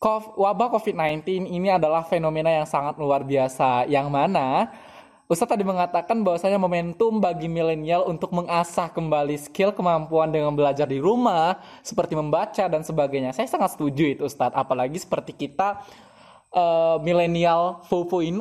wabah 0.00 0.68
COVID-19 0.78 1.50
ini 1.50 1.68
adalah 1.74 2.06
fenomena 2.06 2.54
yang 2.54 2.66
sangat 2.66 2.94
luar 3.02 3.26
biasa, 3.26 3.90
yang 3.90 4.06
mana 4.06 4.70
Ustadz 5.28 5.52
tadi 5.52 5.60
mengatakan 5.60 6.24
bahwasanya 6.24 6.56
momentum 6.56 7.20
bagi 7.20 7.52
milenial 7.52 8.08
untuk 8.08 8.32
mengasah 8.32 8.88
kembali 8.88 9.36
skill 9.36 9.76
kemampuan 9.76 10.32
dengan 10.32 10.56
belajar 10.56 10.88
di 10.88 10.96
rumah, 10.96 11.60
seperti 11.84 12.16
membaca 12.16 12.64
dan 12.64 12.80
sebagainya. 12.80 13.36
Saya 13.36 13.44
sangat 13.44 13.76
setuju 13.76 14.08
itu 14.08 14.24
Ustadz, 14.24 14.56
apalagi 14.56 14.96
seperti 14.96 15.36
kita 15.36 15.84
uh, 16.56 16.96
milenial 17.04 17.84
4.0 17.92 18.40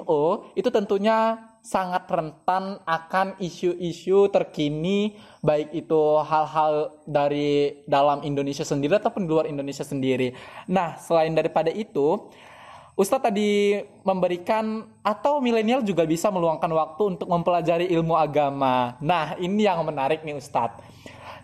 itu 0.56 0.70
tentunya 0.72 1.47
sangat 1.68 2.08
rentan 2.08 2.80
akan 2.88 3.36
isu-isu 3.44 4.32
terkini 4.32 5.20
baik 5.44 5.76
itu 5.76 6.00
hal-hal 6.24 6.96
dari 7.04 7.84
dalam 7.84 8.24
Indonesia 8.24 8.64
sendiri 8.64 8.96
ataupun 8.96 9.28
luar 9.28 9.52
Indonesia 9.52 9.84
sendiri. 9.84 10.32
Nah, 10.72 10.96
selain 10.96 11.36
daripada 11.36 11.68
itu, 11.68 12.32
Ustadz 12.96 13.28
tadi 13.28 13.84
memberikan 14.08 14.88
atau 15.04 15.44
milenial 15.44 15.84
juga 15.84 16.08
bisa 16.08 16.32
meluangkan 16.32 16.72
waktu 16.72 17.04
untuk 17.20 17.28
mempelajari 17.28 17.92
ilmu 17.92 18.16
agama. 18.16 18.96
Nah, 19.04 19.36
ini 19.36 19.68
yang 19.68 19.84
menarik 19.84 20.24
nih 20.24 20.40
Ustadz. 20.40 20.80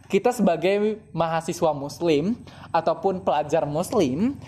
Kita 0.07 0.31
sebagai 0.31 1.03
mahasiswa 1.11 1.75
muslim 1.75 2.39
ataupun 2.71 3.27
pelajar 3.27 3.67
muslim 3.67 4.39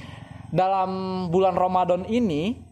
dalam 0.56 1.26
bulan 1.28 1.52
Ramadan 1.52 2.08
ini 2.08 2.65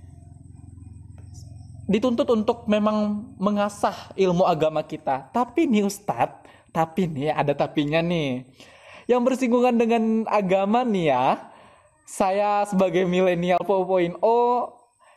dituntut 1.84 2.28
untuk 2.32 2.63
memang 2.72 3.28
mengasah 3.36 4.16
ilmu 4.16 4.48
agama 4.48 4.84
kita. 4.84 5.30
Tapi 5.36 5.68
nih 5.68 5.84
Ustadz, 5.84 6.48
tapi 6.72 7.08
nih 7.12 7.36
ada 7.36 7.52
tapinya 7.52 8.00
nih. 8.00 8.48
Yang 9.08 9.22
bersinggungan 9.28 9.75
dengan 9.75 10.24
agama 10.32 10.88
nih 10.88 11.12
ya, 11.12 11.25
saya 12.08 12.63
sebagai 12.63 13.04
milenial 13.04 13.60
4.0 13.63 14.16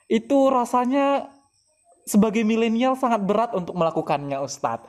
itu 0.06 0.38
rasanya 0.50 1.30
sebagai 2.06 2.46
milenial 2.46 2.94
sangat 2.94 3.22
berat 3.22 3.50
untuk 3.54 3.74
melakukannya 3.74 4.38
Ustadz. 4.42 4.86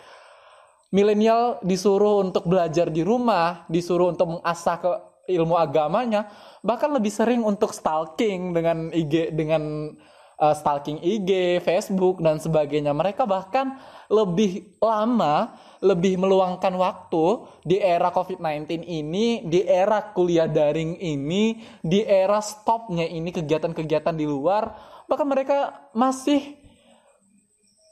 Milenial 0.88 1.60
disuruh 1.68 2.24
untuk 2.24 2.48
belajar 2.48 2.88
di 2.88 3.04
rumah, 3.04 3.68
disuruh 3.68 4.16
untuk 4.16 4.40
mengasah 4.40 4.78
ke 4.80 4.92
ilmu 5.28 5.60
agamanya, 5.60 6.32
bahkan 6.64 6.88
lebih 6.88 7.12
sering 7.12 7.44
untuk 7.44 7.76
stalking 7.76 8.56
dengan 8.56 8.88
IG 8.96 9.36
dengan 9.36 9.92
uh, 10.38 10.56
stalking 10.56 11.02
IG, 11.02 11.62
Facebook 11.66 12.22
dan 12.22 12.38
sebagainya. 12.38 12.94
Mereka 12.94 13.26
bahkan 13.26 13.78
lebih 14.08 14.78
lama, 14.80 15.58
lebih 15.84 16.18
meluangkan 16.18 16.74
waktu 16.78 17.26
di 17.66 17.78
era 17.82 18.14
COVID-19 18.14 18.86
ini, 18.88 19.44
di 19.44 19.66
era 19.66 20.00
kuliah 20.14 20.48
daring 20.48 20.98
ini, 21.02 21.60
di 21.84 22.02
era 22.06 22.40
stopnya 22.40 23.04
ini 23.04 23.34
kegiatan-kegiatan 23.34 24.16
di 24.16 24.26
luar, 24.26 24.74
bahkan 25.06 25.28
mereka 25.28 25.90
masih 25.92 26.56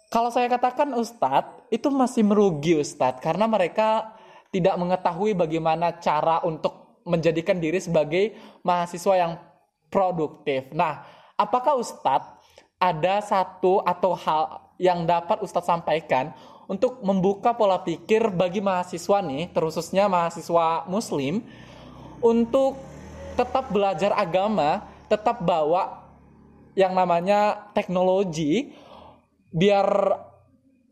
kalau 0.05 0.31
saya 0.31 0.47
katakan 0.47 0.95
Ustadz, 0.95 1.67
itu 1.67 1.91
masih 1.91 2.23
merugi 2.23 2.79
Ustadz, 2.79 3.19
karena 3.19 3.51
mereka 3.51 4.15
tidak 4.47 4.79
mengetahui 4.79 5.35
bagaimana 5.35 5.99
cara 5.99 6.39
untuk 6.47 7.03
menjadikan 7.03 7.59
diri 7.59 7.83
sebagai 7.83 8.31
mahasiswa 8.63 9.13
yang 9.19 9.33
produktif. 9.91 10.71
Nah, 10.71 11.03
apakah 11.35 11.75
Ustadz 11.75 12.34
ada 12.79 13.23
satu 13.23 13.79
atau 13.83 14.13
hal 14.13 14.73
yang 14.75 15.07
dapat 15.07 15.39
Ustadz 15.39 15.71
sampaikan 15.71 16.35
untuk 16.65 16.99
membuka 17.05 17.53
pola 17.53 17.79
pikir 17.79 18.33
bagi 18.33 18.59
mahasiswa 18.59 19.21
nih, 19.21 19.53
terususnya 19.53 20.09
mahasiswa 20.09 20.83
muslim, 20.89 21.45
untuk 22.19 22.81
tetap 23.37 23.69
belajar 23.69 24.11
agama, 24.17 24.81
tetap 25.05 25.45
bawa 25.45 26.09
yang 26.73 26.91
namanya 26.97 27.69
teknologi, 27.77 28.73
biar 29.53 29.87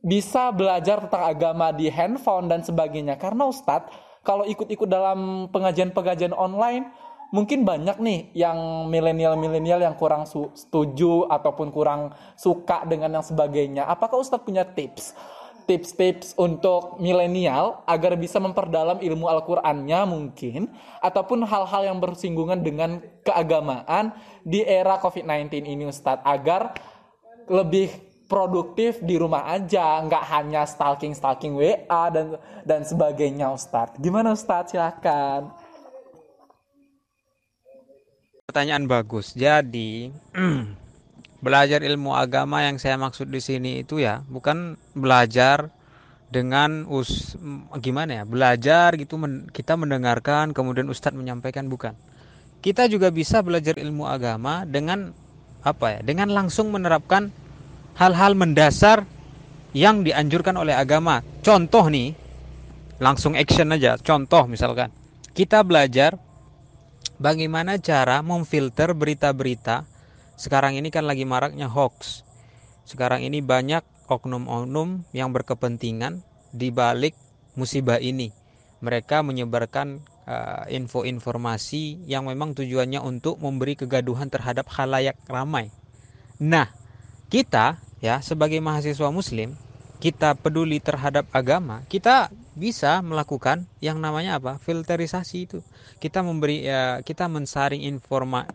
bisa 0.03 0.51
belajar 0.51 1.03
tentang 1.07 1.23
agama 1.25 1.71
di 1.73 1.89
handphone 1.89 2.47
dan 2.51 2.61
sebagainya. 2.61 3.17
Karena 3.17 3.49
Ustadz, 3.49 3.91
kalau 4.23 4.47
ikut-ikut 4.47 4.87
dalam 4.87 5.51
pengajian-pengajian 5.51 6.35
online, 6.35 6.87
mungkin 7.33 7.65
banyak 7.65 7.97
nih 7.97 8.19
yang 8.37 8.87
milenial-milenial 8.93 9.81
yang 9.81 9.97
kurang 9.97 10.29
setuju 10.29 11.25
ataupun 11.33 11.73
kurang 11.73 12.13
suka 12.37 12.85
dengan 12.85 13.17
yang 13.17 13.25
sebagainya. 13.25 13.89
Apakah 13.89 14.21
Ustadz 14.21 14.45
punya 14.45 14.61
tips? 14.61 15.17
Tips-tips 15.63 16.35
untuk 16.35 16.99
milenial 16.99 17.81
agar 17.87 18.19
bisa 18.19 18.35
memperdalam 18.37 18.99
ilmu 18.99 19.31
Al-Qur'annya 19.31 20.05
mungkin 20.05 20.67
ataupun 20.99 21.47
hal-hal 21.47 21.87
yang 21.87 21.97
bersinggungan 22.03 22.59
dengan 22.59 22.99
keagamaan 23.23 24.11
di 24.43 24.61
era 24.61 24.99
COVID-19 24.99 25.63
ini 25.63 25.87
Ustadz 25.87 26.21
agar 26.27 26.75
lebih 27.47 27.89
produktif 28.27 28.99
di 28.99 29.15
rumah 29.15 29.55
aja, 29.55 30.03
nggak 30.03 30.23
hanya 30.35 30.67
stalking 30.67 31.15
stalking 31.15 31.55
WA 31.55 32.03
dan 32.11 32.35
dan 32.67 32.81
sebagainya, 32.83 33.55
Ustadz. 33.55 33.95
Gimana 34.03 34.35
Ustadz? 34.35 34.75
Silakan. 34.75 35.62
Pertanyaan 38.53 38.85
bagus. 38.85 39.33
Jadi 39.33 40.13
belajar 41.43 41.81
ilmu 41.81 42.13
agama 42.13 42.61
yang 42.61 42.77
saya 42.77 43.01
maksud 43.01 43.33
di 43.33 43.41
sini 43.41 43.81
itu 43.81 43.97
ya 43.97 44.21
bukan 44.29 44.77
belajar 44.93 45.73
dengan 46.29 46.85
us 46.85 47.33
gimana 47.81 48.21
ya 48.21 48.23
belajar 48.29 48.93
gitu 48.93 49.17
men, 49.17 49.49
kita 49.49 49.73
mendengarkan 49.73 50.53
kemudian 50.53 50.85
ustadz 50.85 51.17
menyampaikan 51.17 51.65
bukan 51.65 51.97
kita 52.61 52.85
juga 52.85 53.09
bisa 53.09 53.41
belajar 53.41 53.73
ilmu 53.73 54.05
agama 54.05 54.69
dengan 54.69 55.17
apa 55.65 55.97
ya 55.97 55.99
dengan 56.05 56.29
langsung 56.29 56.69
menerapkan 56.69 57.33
hal-hal 57.97 58.37
mendasar 58.37 59.09
yang 59.73 60.05
dianjurkan 60.05 60.53
oleh 60.55 60.77
agama. 60.77 61.25
Contoh 61.41 61.89
nih, 61.89 62.13
langsung 63.01 63.33
action 63.33 63.73
aja. 63.73 63.97
Contoh 63.97 64.45
misalkan, 64.45 64.93
kita 65.33 65.65
belajar 65.65 66.15
bagaimana 67.23 67.79
cara 67.79 68.19
memfilter 68.19 68.91
berita-berita. 68.91 69.87
Sekarang 70.35 70.75
ini 70.75 70.91
kan 70.91 71.07
lagi 71.07 71.23
maraknya 71.23 71.71
hoax. 71.71 72.27
Sekarang 72.83 73.23
ini 73.23 73.39
banyak 73.39 73.87
oknum-oknum 74.11 75.07
yang 75.15 75.31
berkepentingan 75.31 76.19
di 76.51 76.67
balik 76.67 77.15
musibah 77.55 78.03
ini. 78.03 78.35
Mereka 78.83 79.23
menyebarkan 79.23 80.03
uh, 80.27 80.67
info 80.67 81.07
informasi 81.07 82.03
yang 82.03 82.27
memang 82.27 82.51
tujuannya 82.51 82.99
untuk 82.99 83.39
memberi 83.39 83.79
kegaduhan 83.79 84.27
terhadap 84.27 84.67
khalayak 84.67 85.15
ramai. 85.31 85.71
Nah, 86.43 86.67
kita 87.31 87.79
ya 88.03 88.19
sebagai 88.19 88.59
mahasiswa 88.59 89.07
muslim 89.07 89.55
kita 90.03 90.35
peduli 90.35 90.83
terhadap 90.83 91.23
agama 91.31 91.87
kita 91.87 92.27
bisa 92.53 93.01
melakukan 93.01 93.65
yang 93.81 93.97
namanya 93.97 94.37
apa? 94.37 94.61
Filterisasi 94.61 95.37
itu. 95.49 95.59
Kita 95.97 96.21
memberi 96.21 96.65
ya 96.65 97.01
kita 97.01 97.25
mensaring 97.25 97.81
informa 97.81 98.45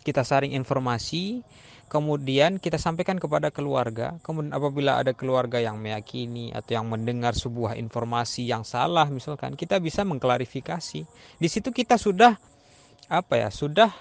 kita 0.00 0.24
saring 0.24 0.56
informasi 0.56 1.44
kemudian 1.86 2.58
kita 2.58 2.80
sampaikan 2.80 3.20
kepada 3.20 3.52
keluarga. 3.52 4.16
Kemudian 4.24 4.56
apabila 4.56 4.98
ada 4.98 5.12
keluarga 5.12 5.60
yang 5.60 5.76
meyakini 5.76 6.50
atau 6.50 6.80
yang 6.80 6.88
mendengar 6.88 7.36
sebuah 7.36 7.76
informasi 7.78 8.48
yang 8.48 8.64
salah 8.64 9.06
misalkan 9.12 9.54
kita 9.54 9.78
bisa 9.78 10.02
mengklarifikasi. 10.02 11.04
Di 11.36 11.48
situ 11.48 11.70
kita 11.70 12.00
sudah 12.00 12.34
apa 13.06 13.34
ya 13.38 13.54
sudah 13.54 13.92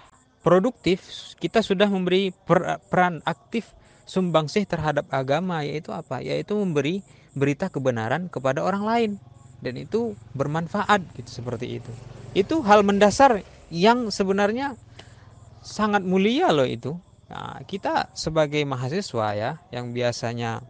produktif 0.41 1.05
kita 1.37 1.61
sudah 1.61 1.85
memberi 1.85 2.33
per, 2.33 2.81
peran 2.89 3.21
aktif 3.21 3.69
sumbangsih 4.05 4.63
terhadap 4.69 5.11
agama 5.11 5.65
yaitu 5.65 5.91
apa? 5.91 6.21
Yaitu 6.23 6.55
memberi 6.55 7.03
berita 7.35 7.67
kebenaran 7.67 8.31
kepada 8.31 8.63
orang 8.63 8.83
lain 8.87 9.11
dan 9.59 9.75
itu 9.75 10.15
bermanfaat 10.33 11.03
gitu 11.19 11.43
seperti 11.43 11.83
itu. 11.83 11.91
Itu 12.31 12.63
hal 12.63 12.81
mendasar 12.81 13.43
yang 13.69 14.09
sebenarnya 14.09 14.79
sangat 15.63 16.01
mulia 16.03 16.49
loh 16.51 16.67
itu. 16.67 16.95
Nah, 17.27 17.59
kita 17.65 18.13
sebagai 18.13 18.61
mahasiswa 18.63 19.27
ya 19.35 19.51
yang 19.73 19.91
biasanya 19.91 20.61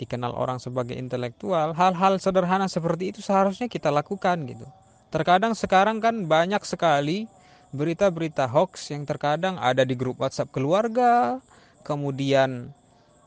dikenal 0.00 0.32
orang 0.32 0.56
sebagai 0.56 0.96
intelektual, 0.96 1.76
hal-hal 1.76 2.16
sederhana 2.16 2.68
seperti 2.68 3.12
itu 3.12 3.20
seharusnya 3.20 3.68
kita 3.68 3.92
lakukan 3.92 4.48
gitu. 4.48 4.64
Terkadang 5.12 5.52
sekarang 5.52 6.00
kan 6.00 6.24
banyak 6.24 6.64
sekali 6.64 7.28
berita-berita 7.70 8.48
hoax 8.48 8.90
yang 8.90 9.04
terkadang 9.04 9.60
ada 9.60 9.84
di 9.84 9.94
grup 9.94 10.18
WhatsApp 10.18 10.50
keluarga, 10.50 11.38
kemudian 11.84 12.72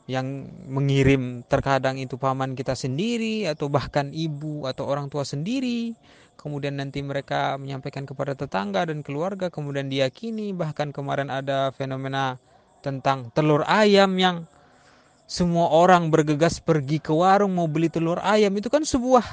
yang 0.04 0.52
mengirim 0.68 1.40
terkadang 1.48 1.96
itu 1.96 2.20
paman 2.20 2.52
kita 2.52 2.76
sendiri 2.76 3.48
atau 3.48 3.72
bahkan 3.72 4.12
ibu 4.12 4.68
atau 4.68 4.84
orang 4.84 5.08
tua 5.08 5.24
sendiri. 5.24 5.96
Kemudian 6.36 6.76
nanti 6.76 7.00
mereka 7.00 7.56
menyampaikan 7.56 8.04
kepada 8.04 8.36
tetangga 8.36 8.84
dan 8.84 9.00
keluarga 9.00 9.48
kemudian 9.48 9.88
diyakini. 9.88 10.52
Bahkan 10.52 10.92
kemarin 10.92 11.32
ada 11.32 11.72
fenomena 11.72 12.36
tentang 12.84 13.32
telur 13.32 13.64
ayam 13.64 14.12
yang 14.20 14.44
semua 15.24 15.72
orang 15.72 16.12
bergegas 16.12 16.60
pergi 16.60 17.00
ke 17.00 17.08
warung 17.08 17.56
mau 17.56 17.64
beli 17.64 17.88
telur 17.88 18.20
ayam. 18.20 18.52
Itu 18.60 18.68
kan 18.68 18.84
sebuah 18.84 19.24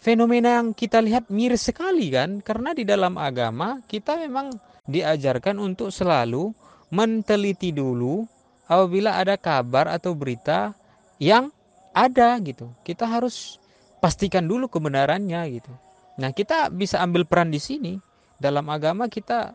fenomena 0.00 0.64
yang 0.64 0.72
kita 0.72 1.04
lihat 1.04 1.28
miris 1.28 1.68
sekali 1.68 2.08
kan? 2.08 2.40
Karena 2.40 2.72
di 2.72 2.88
dalam 2.88 3.20
agama 3.20 3.84
kita 3.84 4.16
memang 4.16 4.56
diajarkan 4.88 5.60
untuk 5.60 5.92
selalu 5.92 6.48
menteliti 6.88 7.76
dulu 7.76 8.24
apabila 8.72 9.20
ada 9.20 9.36
kabar 9.36 9.92
atau 9.92 10.16
berita 10.16 10.72
yang 11.20 11.52
ada 11.92 12.40
gitu. 12.40 12.72
Kita 12.82 13.04
harus 13.04 13.60
pastikan 14.00 14.48
dulu 14.48 14.66
kebenarannya 14.72 15.40
gitu. 15.60 15.72
Nah, 16.16 16.32
kita 16.32 16.72
bisa 16.72 16.98
ambil 17.04 17.28
peran 17.28 17.52
di 17.52 17.60
sini. 17.60 18.00
Dalam 18.40 18.66
agama 18.72 19.06
kita 19.06 19.54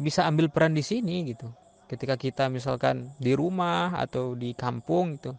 bisa 0.00 0.24
ambil 0.24 0.48
peran 0.48 0.72
di 0.72 0.80
sini 0.80 1.28
gitu. 1.28 1.50
Ketika 1.90 2.14
kita 2.16 2.46
misalkan 2.48 3.12
di 3.18 3.34
rumah 3.34 3.92
atau 3.98 4.38
di 4.38 4.54
kampung 4.54 5.18
itu 5.18 5.34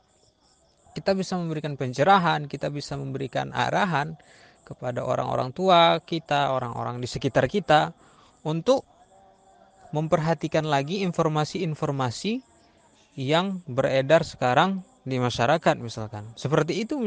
kita 0.91 1.15
bisa 1.15 1.39
memberikan 1.39 1.79
pencerahan, 1.79 2.51
kita 2.51 2.67
bisa 2.67 2.99
memberikan 2.99 3.55
arahan 3.55 4.19
kepada 4.67 5.01
orang-orang 5.01 5.55
tua 5.55 5.97
kita, 6.03 6.51
orang-orang 6.51 6.99
di 6.99 7.07
sekitar 7.07 7.47
kita 7.47 7.95
untuk 8.43 8.83
memperhatikan 9.95 10.67
lagi 10.67 11.03
informasi-informasi 11.03 12.50
yang 13.15 13.59
beredar 13.67 14.23
sekarang 14.23 14.85
di 15.03 15.17
masyarakat 15.17 15.75
misalkan. 15.81 16.27
Seperti 16.37 16.85
itu 16.85 17.01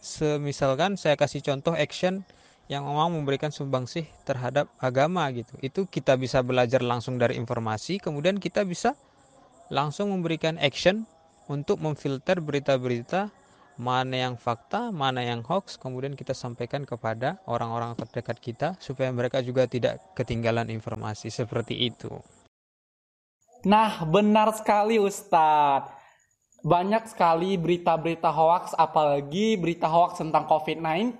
semisalkan 0.00 0.96
saya 0.96 1.16
kasih 1.16 1.42
contoh 1.44 1.74
action 1.76 2.22
yang 2.70 2.86
memang 2.86 3.10
memberikan 3.10 3.50
sumbangsih 3.50 4.06
terhadap 4.22 4.70
agama 4.78 5.26
gitu. 5.34 5.58
Itu 5.58 5.90
kita 5.90 6.14
bisa 6.14 6.38
belajar 6.46 6.86
langsung 6.86 7.18
dari 7.18 7.34
informasi, 7.34 7.98
kemudian 7.98 8.38
kita 8.38 8.62
bisa 8.62 8.94
langsung 9.74 10.14
memberikan 10.14 10.54
action 10.62 11.02
untuk 11.50 11.82
memfilter 11.82 12.38
berita-berita 12.38 13.34
mana 13.80 14.28
yang 14.28 14.34
fakta, 14.36 14.92
mana 14.92 15.24
yang 15.24 15.42
hoax, 15.42 15.80
kemudian 15.80 16.12
kita 16.14 16.36
sampaikan 16.36 16.84
kepada 16.84 17.40
orang-orang 17.48 17.96
terdekat 17.96 18.38
kita 18.38 18.68
supaya 18.78 19.08
mereka 19.10 19.40
juga 19.40 19.64
tidak 19.66 19.98
ketinggalan 20.14 20.68
informasi 20.68 21.32
seperti 21.32 21.88
itu. 21.90 22.12
Nah, 23.64 24.04
benar 24.08 24.52
sekali 24.56 24.96
Ustadz. 24.96 25.98
Banyak 26.60 27.08
sekali 27.08 27.56
berita-berita 27.56 28.28
hoax, 28.28 28.76
apalagi 28.76 29.56
berita 29.56 29.88
hoax 29.88 30.20
tentang 30.20 30.44
COVID-19, 30.44 31.16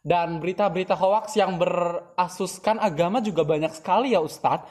dan 0.00 0.40
berita-berita 0.40 0.96
hoax 0.96 1.36
yang 1.36 1.60
berasuskan 1.60 2.80
agama 2.80 3.20
juga 3.20 3.44
banyak 3.44 3.72
sekali 3.76 4.16
ya 4.16 4.24
Ustadz 4.24 4.64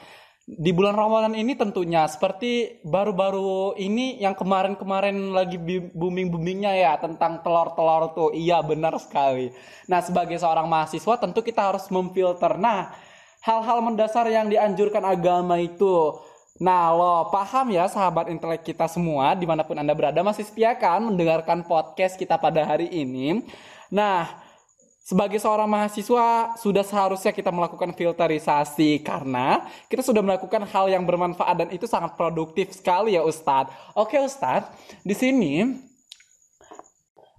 di 0.46 0.70
bulan 0.70 0.94
Ramadan 0.94 1.34
ini 1.34 1.58
tentunya 1.58 2.06
seperti 2.06 2.78
baru-baru 2.86 3.74
ini 3.82 4.22
yang 4.22 4.38
kemarin-kemarin 4.38 5.34
lagi 5.34 5.58
booming-boomingnya 5.90 6.70
ya 6.70 6.92
tentang 7.02 7.42
telur-telur 7.42 8.14
tuh 8.14 8.30
iya 8.30 8.62
benar 8.62 8.94
sekali. 9.02 9.50
Nah 9.90 9.98
sebagai 10.06 10.38
seorang 10.38 10.70
mahasiswa 10.70 11.18
tentu 11.18 11.42
kita 11.42 11.74
harus 11.74 11.90
memfilter. 11.90 12.54
Nah 12.62 12.94
hal-hal 13.42 13.82
mendasar 13.82 14.30
yang 14.30 14.46
dianjurkan 14.46 15.02
agama 15.02 15.58
itu. 15.58 16.14
Nah 16.56 16.88
lo 16.92 17.28
paham 17.28 17.68
ya 17.68 17.84
sahabat 17.84 18.32
intelek 18.32 18.64
kita 18.64 18.88
semua 18.88 19.36
di 19.36 19.44
mana 19.44 19.60
pun 19.60 19.76
anda 19.76 19.92
berada 19.92 20.24
masih 20.24 20.48
setia 20.48 20.72
kan 20.72 21.04
mendengarkan 21.04 21.60
podcast 21.68 22.16
kita 22.16 22.40
pada 22.40 22.64
hari 22.64 22.88
ini. 22.88 23.44
Nah 23.92 24.40
sebagai 25.06 25.38
seorang 25.38 25.68
mahasiswa 25.68 26.56
sudah 26.58 26.82
seharusnya 26.82 27.30
kita 27.30 27.52
melakukan 27.52 27.94
filterisasi 27.94 29.04
karena 29.04 29.68
kita 29.86 30.02
sudah 30.02 30.24
melakukan 30.24 30.64
hal 30.66 30.88
yang 30.88 31.04
bermanfaat 31.04 31.54
dan 31.60 31.68
itu 31.70 31.84
sangat 31.84 32.16
produktif 32.16 32.72
sekali 32.72 33.14
ya 33.14 33.22
Ustadz. 33.22 33.70
Oke 33.92 34.16
Ustadz, 34.16 34.72
di 35.04 35.14
sini 35.14 35.52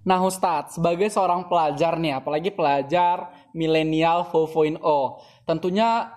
Nah 0.08 0.24
Ustadz, 0.24 0.80
sebagai 0.80 1.12
seorang 1.12 1.52
pelajar 1.52 2.00
nih, 2.00 2.16
apalagi 2.16 2.48
pelajar 2.48 3.28
milenial 3.52 4.24
4.0, 4.32 4.80
tentunya 5.44 6.08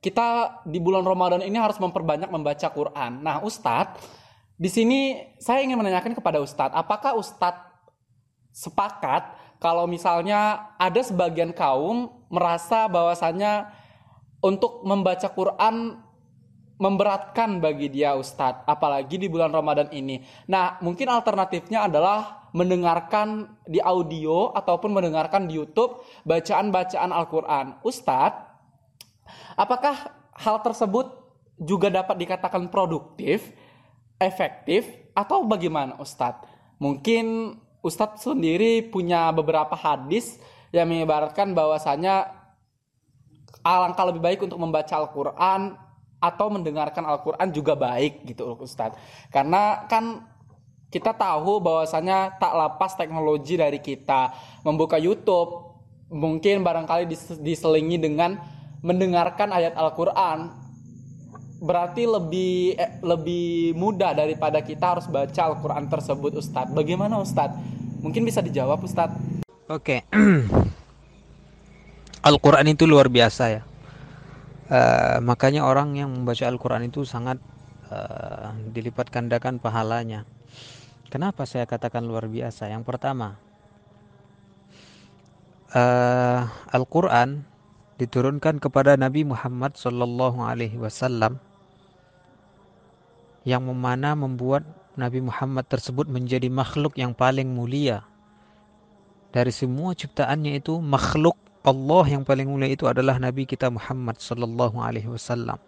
kita 0.00 0.60
di 0.64 0.80
bulan 0.80 1.04
Ramadan 1.04 1.44
ini 1.44 1.60
harus 1.60 1.76
memperbanyak 1.76 2.32
membaca 2.32 2.68
Quran. 2.72 3.20
Nah 3.20 3.44
Ustadz, 3.44 4.00
di 4.56 4.68
sini 4.72 5.16
saya 5.36 5.60
ingin 5.60 5.76
menanyakan 5.76 6.16
kepada 6.16 6.40
Ustadz, 6.40 6.76
apakah 6.76 7.16
Ustadz 7.16 7.68
sepakat 8.52 9.36
kalau 9.60 9.84
misalnya 9.84 10.72
ada 10.80 11.00
sebagian 11.04 11.52
kaum 11.52 12.08
merasa 12.32 12.88
bahwasannya 12.88 13.68
untuk 14.40 14.80
membaca 14.88 15.28
Quran 15.28 16.00
memberatkan 16.80 17.60
bagi 17.60 17.92
dia 17.92 18.16
Ustadz, 18.16 18.64
apalagi 18.64 19.20
di 19.20 19.28
bulan 19.28 19.52
Ramadan 19.52 19.92
ini. 19.92 20.24
Nah, 20.48 20.80
mungkin 20.80 21.12
alternatifnya 21.12 21.84
adalah 21.84 22.48
mendengarkan 22.56 23.52
di 23.68 23.84
audio 23.84 24.50
ataupun 24.56 24.96
mendengarkan 24.96 25.44
di 25.44 25.60
YouTube 25.60 26.00
bacaan-bacaan 26.24 27.12
Al-Quran. 27.12 27.84
Ustadz, 27.84 28.49
apakah 29.54 30.12
hal 30.36 30.62
tersebut 30.64 31.10
juga 31.60 31.92
dapat 31.92 32.16
dikatakan 32.16 32.72
produktif, 32.72 33.52
efektif, 34.16 34.88
atau 35.12 35.44
bagaimana 35.44 36.00
Ustadz? 36.00 36.48
Mungkin 36.80 37.56
Ustadz 37.84 38.24
sendiri 38.24 38.88
punya 38.88 39.28
beberapa 39.32 39.76
hadis 39.76 40.40
yang 40.72 40.88
mengibaratkan 40.88 41.52
bahwasanya 41.52 42.32
alangkah 43.60 44.08
lebih 44.08 44.22
baik 44.24 44.40
untuk 44.44 44.56
membaca 44.56 44.94
Al-Quran 44.96 45.76
atau 46.20 46.46
mendengarkan 46.52 47.04
Al-Quran 47.04 47.48
juga 47.52 47.76
baik 47.76 48.24
gitu 48.28 48.56
Ustadz. 48.60 48.96
Karena 49.32 49.88
kan 49.88 50.24
kita 50.90 51.14
tahu 51.14 51.62
bahwasanya 51.62 52.36
tak 52.36 52.52
lepas 52.52 52.98
teknologi 52.98 53.54
dari 53.54 53.78
kita 53.78 54.34
membuka 54.66 54.98
YouTube 54.98 55.70
mungkin 56.10 56.66
barangkali 56.66 57.06
diselingi 57.40 57.96
dengan 57.96 58.36
mendengarkan 58.80 59.52
ayat 59.52 59.76
Al-Quran 59.76 60.56
berarti 61.60 62.08
lebih 62.08 62.80
eh, 62.80 62.96
lebih 63.04 63.76
mudah 63.76 64.16
daripada 64.16 64.64
kita 64.64 64.96
harus 64.96 65.06
baca 65.06 65.42
Al-Quran 65.52 65.84
tersebut 65.92 66.40
Ustadz. 66.40 66.72
Bagaimana 66.72 67.20
Ustadz? 67.20 67.60
Mungkin 68.00 68.24
bisa 68.24 68.40
dijawab 68.40 68.80
Ustadz. 68.80 69.44
Oke. 69.68 70.00
Okay. 70.00 70.16
Al-Quran 72.28 72.66
itu 72.72 72.88
luar 72.88 73.12
biasa 73.12 73.44
ya. 73.52 73.62
Uh, 74.70 75.18
makanya 75.24 75.66
orang 75.66 75.98
yang 75.98 76.08
membaca 76.08 76.46
Al-Quran 76.46 76.88
itu 76.88 77.04
sangat 77.04 77.36
uh, 77.92 78.54
dilipat 78.72 79.12
gandakan 79.12 79.60
pahalanya. 79.60 80.24
Kenapa 81.10 81.42
saya 81.42 81.66
katakan 81.66 82.06
luar 82.06 82.30
biasa? 82.30 82.70
Yang 82.70 82.86
pertama, 82.86 83.34
uh, 85.74 86.46
Al-Quran 86.70 87.49
diturunkan 88.00 88.56
kepada 88.56 88.96
Nabi 88.96 89.28
Muhammad 89.28 89.76
Sallallahu 89.76 90.40
Alaihi 90.40 90.80
Wasallam 90.80 91.36
yang 93.44 93.68
memana 93.68 94.16
membuat 94.16 94.64
Nabi 94.96 95.20
Muhammad 95.20 95.68
tersebut 95.68 96.08
menjadi 96.08 96.48
makhluk 96.48 96.96
yang 96.96 97.12
paling 97.12 97.52
mulia. 97.52 98.04
Dari 99.30 99.52
semua 99.52 99.92
ciptaannya 99.92 100.58
itu 100.58 100.80
makhluk 100.80 101.36
Allah 101.60 102.04
yang 102.08 102.24
paling 102.24 102.48
mulia 102.48 102.72
itu 102.72 102.88
adalah 102.88 103.20
Nabi 103.20 103.44
kita 103.44 103.68
Muhammad 103.68 104.16
sallallahu 104.16 104.80
alaihi 104.80 105.12
wasallam. 105.12 105.60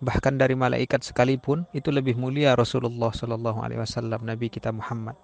Bahkan 0.00 0.40
dari 0.40 0.56
malaikat 0.56 1.04
sekalipun 1.04 1.68
itu 1.76 1.92
lebih 1.92 2.16
mulia 2.16 2.56
Rasulullah 2.56 3.12
sallallahu 3.12 3.60
alaihi 3.60 3.80
wasallam 3.80 4.24
Nabi 4.24 4.48
kita 4.48 4.72
Muhammad. 4.72 5.16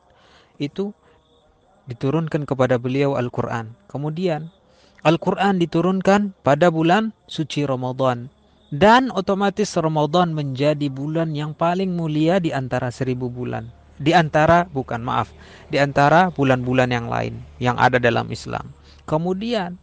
Itu 0.60 0.92
diturunkan 1.88 2.44
kepada 2.44 2.76
beliau 2.76 3.18
Al-Qur'an. 3.18 3.74
Kemudian 3.90 4.52
Al-Qur'an 5.02 5.58
diturunkan 5.58 6.30
pada 6.46 6.70
bulan 6.70 7.10
suci 7.26 7.66
Ramadan 7.66 8.30
dan 8.70 9.10
otomatis 9.10 9.74
Ramadan 9.74 10.30
menjadi 10.30 10.86
bulan 10.86 11.34
yang 11.34 11.58
paling 11.58 11.90
mulia 11.90 12.38
di 12.38 12.54
antara 12.54 12.94
seribu 12.94 13.26
bulan. 13.26 13.66
Di 13.98 14.14
antara, 14.14 14.70
bukan 14.70 15.02
maaf, 15.02 15.34
di 15.74 15.82
antara 15.82 16.30
bulan-bulan 16.30 16.94
yang 16.94 17.10
lain 17.10 17.34
yang 17.58 17.74
ada 17.82 17.98
dalam 17.98 18.30
Islam. 18.30 18.70
Kemudian, 19.02 19.74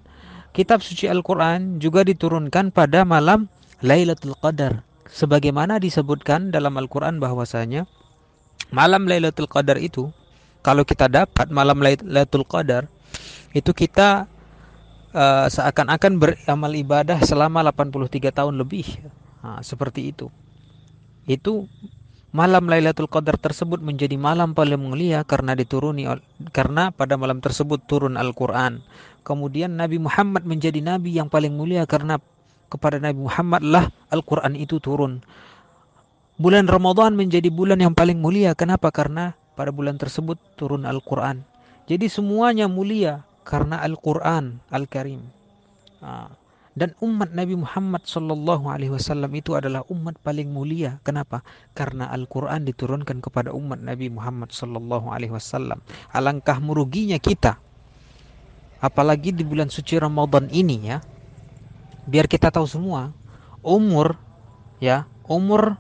kitab 0.56 0.80
suci 0.80 1.12
Al-Quran 1.12 1.84
juga 1.84 2.08
diturunkan 2.08 2.72
pada 2.72 3.04
malam 3.04 3.52
Lailatul 3.84 4.40
Qadar. 4.40 4.88
Sebagaimana 5.12 5.84
disebutkan 5.84 6.48
dalam 6.48 6.80
Al-Quran 6.80 7.20
bahwasanya 7.20 7.92
malam 8.72 9.04
Lailatul 9.04 9.52
Qadar 9.52 9.84
itu, 9.84 10.16
kalau 10.64 10.88
kita 10.88 11.12
dapat 11.12 11.52
malam 11.52 11.84
Lailatul 11.84 12.48
Qadar, 12.48 12.88
itu 13.52 13.76
kita 13.76 14.32
uh, 15.14 15.48
seakan-akan 15.50 16.14
beramal 16.20 16.72
ibadah 16.74 17.20
selama 17.24 17.66
83 17.66 18.34
tahun 18.34 18.56
lebih. 18.58 18.86
Nah, 19.40 19.62
seperti 19.64 20.12
itu. 20.14 20.28
Itu 21.30 21.70
malam 22.30 22.70
Lailatul 22.70 23.10
Qadar 23.10 23.38
tersebut 23.38 23.82
menjadi 23.82 24.18
malam 24.18 24.54
paling 24.54 24.78
mulia 24.78 25.26
karena 25.26 25.58
dituruni 25.58 26.06
karena 26.54 26.94
pada 26.94 27.18
malam 27.18 27.42
tersebut 27.42 27.86
turun 27.86 28.18
Al-Qur'an. 28.18 28.82
Kemudian 29.26 29.78
Nabi 29.78 30.02
Muhammad 30.02 30.46
menjadi 30.46 30.82
nabi 30.82 31.14
yang 31.14 31.30
paling 31.30 31.54
mulia 31.54 31.86
karena 31.86 32.18
kepada 32.70 33.02
Nabi 33.02 33.20
Muhammad 33.26 33.62
lah 33.66 33.86
Al-Qur'an 34.10 34.58
itu 34.58 34.82
turun. 34.82 35.22
Bulan 36.40 36.72
Ramadan 36.72 37.20
menjadi 37.20 37.52
bulan 37.52 37.84
yang 37.84 37.92
paling 37.92 38.16
mulia. 38.16 38.56
Kenapa? 38.56 38.96
Karena 38.96 39.36
pada 39.60 39.76
bulan 39.76 40.00
tersebut 40.00 40.40
turun 40.56 40.88
Al-Qur'an. 40.88 41.44
Jadi 41.90 42.08
semuanya 42.08 42.70
mulia 42.72 43.28
karena 43.50 43.82
Al-Quran 43.82 44.62
Al-Karim. 44.70 45.26
Dan 46.78 46.96
umat 47.02 47.34
Nabi 47.34 47.58
Muhammad 47.60 48.06
Sallallahu 48.06 48.70
Alaihi 48.70 48.94
Wasallam 48.94 49.34
itu 49.36 49.58
adalah 49.58 49.84
umat 49.90 50.16
paling 50.22 50.48
mulia. 50.54 51.02
Kenapa? 51.02 51.42
Karena 51.74 52.08
Al-Quran 52.14 52.64
diturunkan 52.64 53.20
kepada 53.20 53.52
umat 53.52 53.82
Nabi 53.82 54.08
Muhammad 54.08 54.54
Sallallahu 54.54 55.12
Alaihi 55.12 55.34
Wasallam. 55.34 55.82
Alangkah 56.14 56.62
meruginya 56.62 57.18
kita, 57.18 57.58
apalagi 58.80 59.34
di 59.36 59.44
bulan 59.44 59.68
suci 59.68 59.98
Ramadan 59.98 60.48
ini 60.54 60.78
ya. 60.94 61.02
Biar 62.08 62.32
kita 62.32 62.48
tahu 62.54 62.70
semua, 62.70 63.12
umur 63.60 64.16
ya, 64.80 65.04
umur 65.28 65.76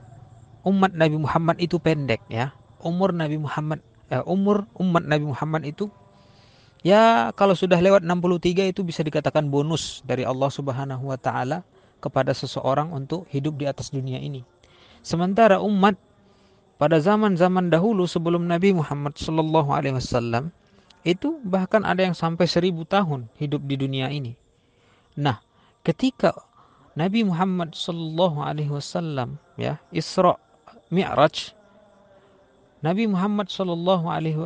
umat 0.68 0.92
Nabi 0.92 1.16
Muhammad 1.16 1.64
itu 1.64 1.80
pendek 1.80 2.26
ya. 2.28 2.52
Umur 2.84 3.16
Nabi 3.16 3.40
Muhammad, 3.40 3.80
eh, 4.12 4.26
umur 4.28 4.68
umat 4.76 5.06
Nabi 5.08 5.32
Muhammad 5.32 5.64
itu 5.64 5.88
Ya, 6.80 7.36
kalau 7.36 7.60
sudah 7.60 7.76
lewat 7.76 8.08
63 8.08 8.72
itu 8.72 8.88
bisa 8.88 9.04
dikatakan 9.04 9.52
bonus 9.52 10.00
dari 10.08 10.24
Allah 10.24 10.48
Subhanahu 10.48 11.12
wa 11.12 11.20
taala 11.20 11.68
kepada 12.00 12.32
seseorang 12.32 12.96
untuk 12.96 13.28
hidup 13.28 13.60
di 13.60 13.68
atas 13.68 13.92
dunia 13.92 14.16
ini. 14.16 14.48
Sementara 15.04 15.60
umat 15.60 16.00
pada 16.80 16.96
zaman-zaman 17.04 17.68
dahulu 17.68 18.08
sebelum 18.08 18.48
Nabi 18.48 18.72
Muhammad 18.72 19.20
sallallahu 19.20 19.76
alaihi 19.76 20.00
wasallam 20.00 20.56
itu 21.04 21.36
bahkan 21.44 21.84
ada 21.84 22.08
yang 22.08 22.16
sampai 22.16 22.48
seribu 22.48 22.88
tahun 22.88 23.28
hidup 23.36 23.60
di 23.68 23.76
dunia 23.76 24.08
ini. 24.08 24.40
Nah, 25.20 25.44
ketika 25.84 26.32
Nabi 26.96 27.28
Muhammad 27.28 27.76
sallallahu 27.76 28.40
alaihi 28.40 28.72
wasallam 28.72 29.36
ya 29.60 29.84
Isra 29.92 30.40
Mi'raj 30.88 31.52
Nabi 32.80 33.12
Muhammad 33.12 33.52
Shallallahu 33.52 34.08
Alaihi 34.08 34.40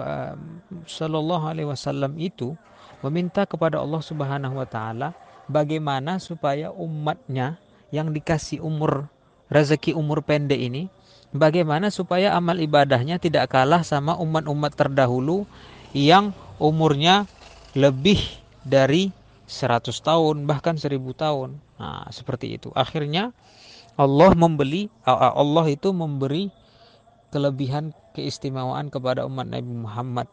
Wasallam 1.69 2.17
itu 2.17 2.57
meminta 3.05 3.45
kepada 3.45 3.77
Allah 3.77 4.01
Subhanahu 4.01 4.57
Wa 4.57 4.67
Taala 4.67 5.09
bagaimana 5.45 6.17
supaya 6.17 6.73
umatnya 6.73 7.61
yang 7.93 8.09
dikasih 8.09 8.63
umur 8.63 9.05
rezeki 9.53 9.93
umur 9.93 10.25
pendek 10.25 10.57
ini 10.57 10.89
bagaimana 11.29 11.93
supaya 11.93 12.33
amal 12.33 12.57
ibadahnya 12.57 13.21
tidak 13.21 13.53
kalah 13.53 13.85
sama 13.85 14.17
umat-umat 14.17 14.73
terdahulu 14.73 15.45
yang 15.93 16.33
umurnya 16.57 17.29
lebih 17.77 18.17
dari 18.65 19.13
100 19.45 19.93
tahun 19.93 20.49
bahkan 20.49 20.79
1000 20.79 20.97
tahun. 21.13 21.61
Nah, 21.77 22.09
seperti 22.09 22.57
itu. 22.57 22.73
Akhirnya 22.73 23.29
Allah 23.93 24.33
membeli 24.33 24.89
Allah 25.05 25.65
itu 25.69 25.93
memberi 25.93 26.49
kelebihan 27.33 27.89
keistimewaan 28.13 28.93
kepada 28.93 29.25
umat 29.25 29.49
Nabi 29.49 29.73
Muhammad 29.73 30.29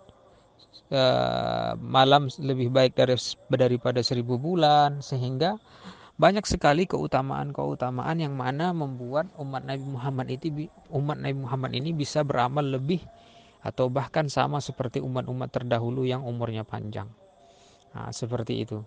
uh, 0.92 1.72
malam 1.80 2.28
lebih 2.36 2.68
baik 2.68 2.92
dari 2.92 3.16
daripada 3.48 4.04
seribu 4.04 4.36
bulan 4.36 5.00
sehingga 5.00 5.56
banyak 6.20 6.44
sekali 6.44 6.84
keutamaan-keutamaan 6.84 8.20
yang 8.20 8.36
mana 8.36 8.76
membuat 8.76 9.32
umat 9.40 9.64
Nabi 9.64 9.88
Muhammad 9.88 10.28
itu 10.28 10.68
umat 10.92 11.16
Nabi 11.16 11.40
Muhammad 11.40 11.72
ini 11.72 11.96
bisa 11.96 12.20
beramal 12.20 12.68
lebih 12.68 13.00
atau 13.64 13.88
bahkan 13.88 14.28
sama 14.28 14.60
seperti 14.60 15.00
umat-umat 15.00 15.48
terdahulu 15.48 16.04
yang 16.04 16.20
umurnya 16.24 16.64
panjang. 16.64 17.08
Nah, 17.96 18.12
seperti 18.12 18.68
itu. 18.68 18.84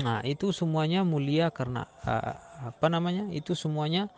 Nah, 0.00 0.24
itu 0.24 0.52
semuanya 0.52 1.04
mulia 1.04 1.52
karena 1.52 1.84
uh, 2.04 2.36
apa 2.72 2.86
namanya? 2.88 3.28
Itu 3.32 3.52
semuanya 3.52 4.08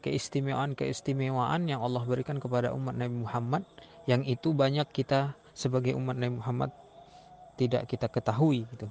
keistimewaan-keistimewaan 0.00 1.68
yang 1.68 1.84
Allah 1.84 2.02
berikan 2.08 2.40
kepada 2.40 2.72
umat 2.72 2.96
Nabi 2.96 3.20
Muhammad 3.20 3.62
yang 4.08 4.24
itu 4.24 4.56
banyak 4.56 4.88
kita 4.88 5.36
sebagai 5.52 5.92
umat 5.92 6.16
Nabi 6.16 6.40
Muhammad 6.40 6.70
tidak 7.60 7.88
kita 7.88 8.08
ketahui 8.08 8.64
gitu. 8.72 8.88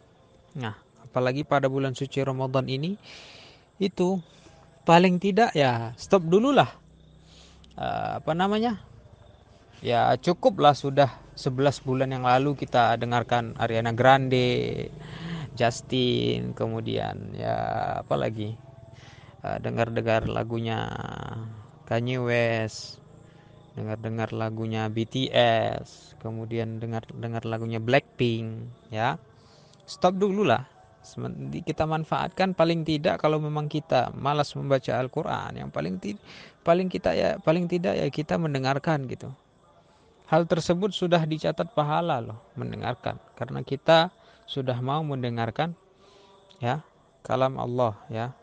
Nah, 0.57 0.77
apalagi 1.01 1.45
pada 1.45 1.65
bulan 1.65 1.97
suci 1.97 2.21
Ramadan 2.21 2.69
ini 2.69 2.97
itu 3.81 4.21
paling 4.85 5.17
tidak 5.17 5.53
ya 5.57 5.97
stop 5.97 6.25
dulu 6.29 6.53
lah 6.53 6.69
uh, 7.77 8.21
apa 8.21 8.31
namanya? 8.37 8.81
Ya 9.81 10.13
cukuplah 10.17 10.73
sudah 10.73 11.09
11 11.37 11.85
bulan 11.85 12.09
yang 12.09 12.23
lalu 12.25 12.57
kita 12.57 12.95
dengarkan 12.97 13.53
Ariana 13.59 13.91
Grande 13.91 14.89
Justin 15.55 16.51
kemudian 16.57 17.35
ya 17.37 17.55
apalagi 18.01 18.57
uh, 19.45 19.57
dengar-dengar 19.61 20.25
lagunya 20.25 20.89
Kanye 21.85 22.17
West 22.17 22.97
dengar-dengar 23.77 24.31
lagunya 24.31 24.87
BTS 24.89 26.17
kemudian 26.23 26.81
dengar-dengar 26.81 27.45
lagunya 27.45 27.77
Blackpink 27.77 28.71
ya. 28.89 29.21
Stop 29.85 30.17
dulu 30.17 30.41
lah 30.41 30.65
kita 31.61 31.85
manfaatkan. 31.85 32.57
Paling 32.57 32.81
tidak 32.81 33.21
kalau 33.21 33.37
memang 33.37 33.69
kita 33.69 34.09
malas 34.17 34.49
membaca 34.57 34.97
Al-Qur'an 34.97 35.53
yang 35.53 35.69
paling 35.69 36.01
paling 36.65 36.89
kita 36.89 37.13
ya 37.13 37.37
paling 37.37 37.69
tidak 37.69 37.93
ya 37.93 38.07
kita 38.09 38.41
mendengarkan 38.41 39.05
gitu. 39.05 39.29
Hal 40.25 40.49
tersebut 40.49 40.89
sudah 40.89 41.21
dicatat 41.21 41.77
pahala 41.77 42.17
loh 42.17 42.41
mendengarkan. 42.57 43.21
Karena 43.37 43.61
kita 43.61 44.09
sudah 44.49 44.81
mau 44.81 45.05
mendengarkan 45.05 45.77
ya 46.57 46.81
kalam 47.21 47.61
Allah 47.61 47.93
ya 48.09 48.33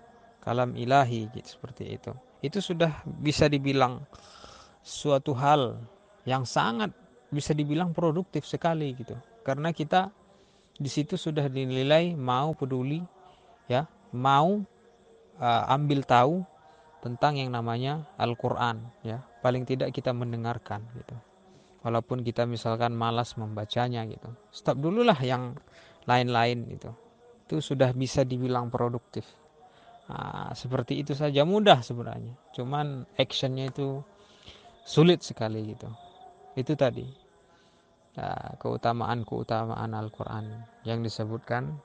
kalam 0.43 0.75
ilahi 0.75 1.31
gitu 1.31 1.49
seperti 1.57 1.95
itu. 1.95 2.13
Itu 2.43 2.59
sudah 2.59 3.07
bisa 3.07 3.47
dibilang 3.47 4.03
suatu 4.83 5.31
hal 5.39 5.79
yang 6.27 6.43
sangat 6.43 6.91
bisa 7.31 7.55
dibilang 7.55 7.95
produktif 7.95 8.45
sekali 8.45 8.93
gitu. 8.99 9.15
Karena 9.47 9.71
kita 9.71 10.11
di 10.75 10.91
situ 10.91 11.15
sudah 11.15 11.47
dinilai 11.47 12.19
mau 12.19 12.53
peduli 12.59 12.99
ya 13.71 13.87
mau 14.11 14.59
uh, 15.39 15.63
ambil 15.71 16.03
tahu 16.03 16.43
tentang 17.03 17.39
yang 17.39 17.55
namanya 17.55 18.11
Al-Qur'an 18.19 18.83
ya. 19.07 19.23
Paling 19.43 19.63
tidak 19.67 19.95
kita 19.95 20.11
mendengarkan 20.11 20.83
gitu. 20.99 21.15
Walaupun 21.83 22.23
kita 22.23 22.47
misalkan 22.47 22.95
malas 22.95 23.35
membacanya 23.35 24.07
gitu. 24.07 24.31
Stop 24.55 24.79
dulu 24.79 25.03
lah 25.03 25.19
yang 25.19 25.59
lain-lain 26.07 26.67
gitu. 26.71 26.95
Itu 27.47 27.59
sudah 27.59 27.91
bisa 27.91 28.23
dibilang 28.23 28.71
produktif 28.71 29.27
nah, 30.13 30.53
seperti 30.53 31.01
itu 31.01 31.17
saja 31.17 31.49
mudah 31.49 31.81
sebenarnya. 31.81 32.37
Cuman 32.53 33.09
actionnya 33.17 33.73
itu 33.73 34.05
sulit 34.85 35.25
sekali 35.25 35.73
gitu. 35.73 35.89
Itu 36.53 36.77
tadi. 36.77 37.09
Ya, 38.13 38.53
keutamaan-keutamaan 38.61 39.97
Al-Quran 39.97 40.69
yang 40.85 41.01
disebutkan 41.01 41.81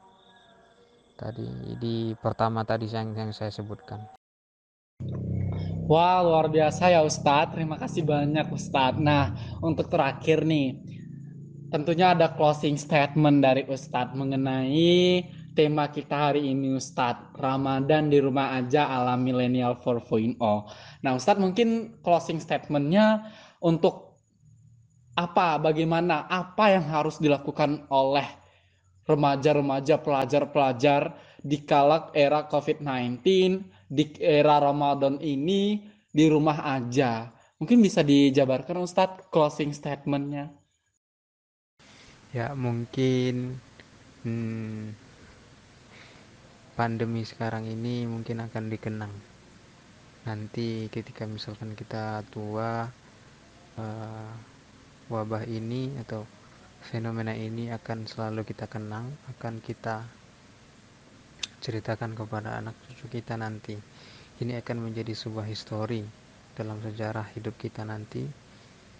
tadi. 1.15 1.47
Di 1.79 2.11
pertama 2.19 2.67
tadi 2.67 2.91
yang, 2.91 3.15
yang 3.15 3.31
saya 3.31 3.47
sebutkan. 3.47 4.03
Wah 5.87 6.19
luar 6.19 6.51
biasa 6.51 6.91
ya 6.91 6.99
Ustadz, 6.99 7.55
terima 7.55 7.79
kasih 7.79 8.03
banyak 8.03 8.51
Ustadz. 8.51 8.99
Nah 8.99 9.31
untuk 9.63 9.87
terakhir 9.87 10.43
nih, 10.43 10.75
tentunya 11.71 12.11
ada 12.11 12.35
closing 12.35 12.75
statement 12.75 13.39
dari 13.39 13.63
Ustadz 13.63 14.11
mengenai 14.11 15.23
tema 15.57 15.89
kita 15.89 16.29
hari 16.29 16.53
ini 16.53 16.77
Ustadz, 16.77 17.33
Ramadan 17.33 18.13
di 18.13 18.21
rumah 18.21 18.53
aja 18.61 18.85
ala 18.85 19.17
milenial 19.17 19.81
4.0. 19.81 20.37
Nah 21.01 21.11
Ustadz 21.17 21.41
mungkin 21.41 21.97
closing 22.05 22.37
statementnya 22.37 23.33
untuk 23.57 24.13
apa, 25.17 25.57
bagaimana, 25.57 26.29
apa 26.29 26.77
yang 26.77 26.85
harus 26.85 27.17
dilakukan 27.17 27.89
oleh 27.89 28.29
remaja-remaja, 29.09 29.97
pelajar-pelajar 29.97 31.17
di 31.41 31.65
kala 31.65 32.13
era 32.13 32.45
COVID-19, 32.45 33.25
di 33.89 34.13
era 34.21 34.61
Ramadan 34.61 35.17
ini, 35.25 35.89
di 36.13 36.25
rumah 36.29 36.61
aja. 36.61 37.33
Mungkin 37.57 37.81
bisa 37.81 38.05
dijabarkan 38.05 38.85
Ustadz 38.85 39.33
closing 39.33 39.73
statementnya. 39.73 40.53
Ya 42.29 42.53
mungkin 42.53 43.57
hmm, 44.21 45.06
pandemi 46.77 47.25
sekarang 47.25 47.65
ini 47.65 48.05
mungkin 48.05 48.45
akan 48.45 48.69
dikenang. 48.69 49.09
Nanti 50.29 50.85
ketika 50.93 51.25
misalkan 51.25 51.73
kita 51.73 52.21
tua, 52.29 52.85
uh, 53.81 54.31
wabah 55.09 55.49
ini 55.49 55.97
atau 56.05 56.29
fenomena 56.85 57.33
ini 57.33 57.73
akan 57.73 58.05
selalu 58.05 58.45
kita 58.45 58.69
kenang, 58.69 59.09
akan 59.33 59.57
kita 59.57 60.05
ceritakan 61.65 62.13
kepada 62.13 62.61
anak 62.61 62.77
cucu 62.85 63.09
kita 63.17 63.33
nanti. 63.41 63.73
Ini 64.37 64.61
akan 64.61 64.85
menjadi 64.85 65.17
sebuah 65.17 65.49
histori 65.49 66.05
dalam 66.53 66.77
sejarah 66.85 67.33
hidup 67.33 67.57
kita 67.57 67.81
nanti 67.81 68.21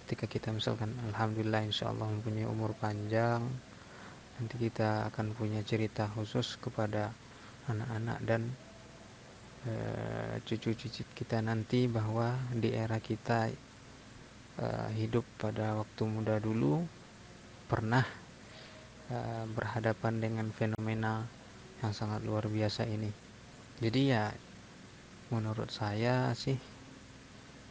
ketika 0.07 0.23
kita 0.23 0.49
misalkan 0.55 0.95
Alhamdulillah 1.11 1.67
insya 1.67 1.91
Allah 1.91 2.07
mempunyai 2.07 2.47
umur 2.47 2.71
panjang 2.79 3.43
nanti 4.39 4.55
kita 4.55 5.11
akan 5.11 5.35
punya 5.35 5.59
cerita 5.67 6.07
khusus 6.15 6.55
kepada 6.61 7.11
anak-anak 7.67 8.19
dan 8.23 8.41
eh, 9.67 10.35
cucu-cucu 10.47 11.03
kita 11.15 11.43
nanti 11.43 11.85
bahwa 11.87 12.35
di 12.55 12.71
era 12.71 12.97
kita 12.99 13.51
uh, 14.61 14.89
hidup 14.93 15.23
pada 15.37 15.77
waktu 15.77 16.03
muda 16.05 16.41
dulu 16.41 16.81
pernah 17.69 18.05
uh, 19.13 19.45
berhadapan 19.53 20.19
dengan 20.21 20.47
fenomena 20.49 21.25
yang 21.81 21.93
sangat 21.93 22.25
luar 22.25 22.49
biasa 22.49 22.89
ini. 22.89 23.13
Jadi 23.77 24.01
ya 24.09 24.33
menurut 25.29 25.69
saya 25.69 26.33
sih 26.33 26.57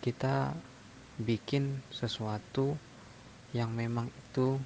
kita 0.05 0.55
bikin 1.19 1.83
sesuatu 1.91 2.77
yang 3.57 3.73
memang 3.73 4.13
itu 4.13 4.61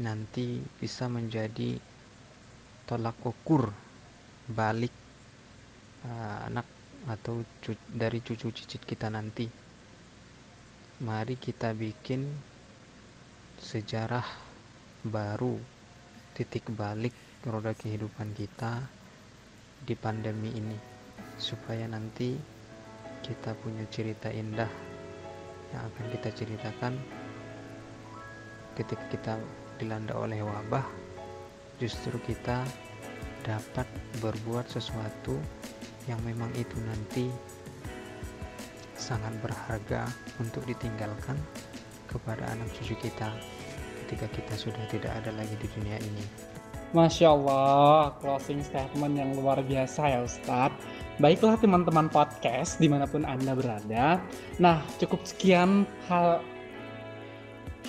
nanti 0.00 0.58
bisa 0.82 1.06
menjadi 1.06 1.78
tolak 2.84 3.16
ukur 3.24 3.72
balik 4.48 4.92
uh, 6.04 6.44
anak 6.48 6.68
atau 7.08 7.44
dari 7.88 8.20
cucu 8.20 8.52
cicit 8.52 8.84
kita 8.84 9.08
nanti. 9.12 9.48
Mari 11.04 11.36
kita 11.36 11.74
bikin 11.76 12.28
sejarah 13.60 14.24
baru 15.04 15.56
titik 16.32 16.72
balik 16.72 17.12
roda 17.44 17.76
kehidupan 17.76 18.32
kita 18.32 18.80
di 19.84 19.92
pandemi 19.98 20.48
ini 20.54 20.78
supaya 21.36 21.84
nanti 21.84 22.32
kita 23.20 23.52
punya 23.58 23.84
cerita 23.92 24.32
indah 24.32 24.70
yang 25.72 25.82
akan 25.92 26.06
kita 26.14 26.28
ceritakan 26.32 26.94
ketika 28.78 29.04
kita 29.12 29.32
dilanda 29.76 30.14
oleh 30.16 30.40
wabah 30.40 31.03
justru 31.78 32.14
kita 32.24 32.62
dapat 33.44 33.86
berbuat 34.24 34.66
sesuatu 34.70 35.36
yang 36.08 36.20
memang 36.24 36.48
itu 36.56 36.76
nanti 36.84 37.28
sangat 38.94 39.36
berharga 39.44 40.08
untuk 40.40 40.64
ditinggalkan 40.64 41.36
kepada 42.08 42.46
anak 42.56 42.70
cucu 42.78 42.96
kita 42.96 43.28
ketika 44.06 44.26
kita 44.32 44.54
sudah 44.56 44.84
tidak 44.92 45.12
ada 45.12 45.32
lagi 45.34 45.56
di 45.60 45.68
dunia 45.76 45.98
ini. 46.00 46.24
Masya 46.94 47.26
Allah, 47.26 48.14
closing 48.22 48.62
statement 48.62 49.18
yang 49.18 49.34
luar 49.34 49.58
biasa 49.66 50.14
ya 50.14 50.22
Ustadz. 50.22 50.78
Baiklah 51.18 51.58
teman-teman 51.58 52.06
podcast 52.06 52.78
di 52.78 52.86
mana 52.86 53.02
pun 53.10 53.26
Anda 53.26 53.50
berada. 53.58 54.22
Nah, 54.62 54.78
cukup 55.02 55.26
sekian 55.26 55.90
hal 56.06 56.38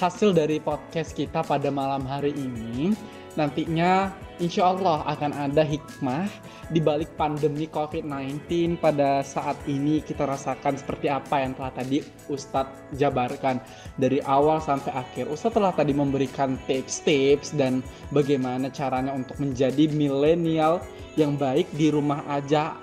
hasil 0.02 0.34
dari 0.34 0.58
podcast 0.58 1.14
kita 1.14 1.46
pada 1.46 1.70
malam 1.70 2.02
hari 2.02 2.34
ini. 2.34 2.98
Nantinya 3.36 4.16
insya 4.40 4.72
Allah 4.72 5.04
akan 5.12 5.32
ada 5.36 5.64
hikmah 5.64 6.28
di 6.72 6.82
balik 6.82 7.14
pandemi 7.20 7.70
COVID-19 7.70 8.80
pada 8.82 9.22
saat 9.22 9.60
ini 9.70 10.02
kita 10.02 10.26
rasakan 10.26 10.80
seperti 10.80 11.12
apa 11.12 11.44
yang 11.44 11.54
telah 11.54 11.72
tadi 11.76 12.02
Ustadz 12.32 12.96
jabarkan 12.98 13.62
dari 14.00 14.24
awal 14.26 14.64
sampai 14.64 14.96
akhir. 14.96 15.30
Ustadz 15.30 15.56
telah 15.60 15.76
tadi 15.76 15.94
memberikan 15.94 16.58
tips-tips 16.66 17.54
dan 17.54 17.86
bagaimana 18.10 18.72
caranya 18.74 19.14
untuk 19.14 19.38
menjadi 19.38 19.92
milenial 19.94 20.82
yang 21.20 21.36
baik 21.36 21.70
di 21.76 21.92
rumah 21.92 22.24
aja 22.32 22.74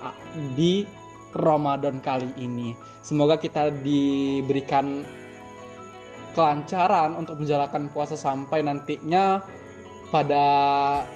di 0.55 0.85
Ramadan 1.33 1.99
kali 2.05 2.29
ini. 2.37 2.77
Semoga 3.01 3.41
kita 3.41 3.73
diberikan 3.83 5.03
kelancaran 6.33 7.17
untuk 7.17 7.41
menjalankan 7.41 7.93
puasa 7.93 8.17
sampai 8.17 8.65
nantinya 8.65 9.41
pada 10.13 10.45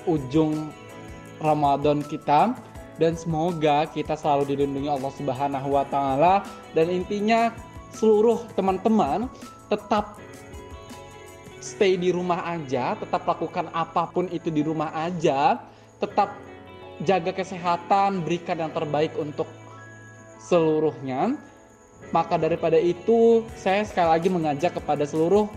ujung 0.08 0.72
Ramadan 1.36 2.00
kita 2.00 2.56
dan 2.96 3.12
semoga 3.12 3.84
kita 3.92 4.16
selalu 4.16 4.56
dilindungi 4.56 4.88
Allah 4.88 5.12
Subhanahu 5.12 5.68
wa 5.76 5.84
taala 5.84 6.48
dan 6.72 6.88
intinya 6.88 7.52
seluruh 7.92 8.48
teman-teman 8.56 9.28
tetap 9.68 10.16
stay 11.66 11.98
di 11.98 12.14
rumah 12.14 12.46
aja, 12.46 12.94
tetap 12.94 13.26
lakukan 13.26 13.66
apa 13.74 14.06
pun 14.08 14.30
itu 14.30 14.48
di 14.54 14.62
rumah 14.62 14.94
aja, 14.94 15.58
tetap 15.98 16.38
jaga 17.02 17.34
kesehatan, 17.34 18.22
berikan 18.22 18.56
yang 18.62 18.70
terbaik 18.70 19.10
untuk 19.18 19.50
seluruhnya. 20.38 21.34
Maka 22.14 22.38
daripada 22.38 22.78
itu, 22.78 23.42
saya 23.58 23.82
sekali 23.82 24.08
lagi 24.14 24.28
mengajak 24.30 24.78
kepada 24.78 25.02
seluruh 25.02 25.50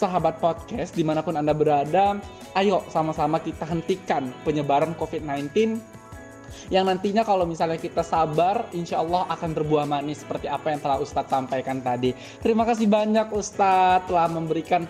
sahabat 0.00 0.40
podcast 0.40 0.96
di 0.96 1.04
mana 1.04 1.20
pun 1.20 1.36
Anda 1.36 1.52
berada, 1.52 2.16
ayo 2.56 2.80
sama-sama 2.88 3.36
kita 3.36 3.68
hentikan 3.68 4.32
penyebaran 4.48 4.96
COVID-19 4.96 5.76
yang 6.70 6.86
nantinya 6.86 7.26
kalau 7.26 7.44
misalnya 7.44 7.76
kita 7.76 8.06
sabar, 8.06 8.66
insya 8.70 9.02
Allah 9.02 9.26
akan 9.28 9.50
berbuah 9.54 9.90
manis 9.90 10.22
seperti 10.22 10.46
apa 10.46 10.70
yang 10.70 10.80
telah 10.82 11.02
Ustadz 11.02 11.30
sampaikan 11.30 11.82
tadi. 11.82 12.14
Terima 12.38 12.62
kasih 12.62 12.86
banyak 12.86 13.34
Ustadz 13.34 14.06
telah 14.06 14.30
memberikan 14.30 14.86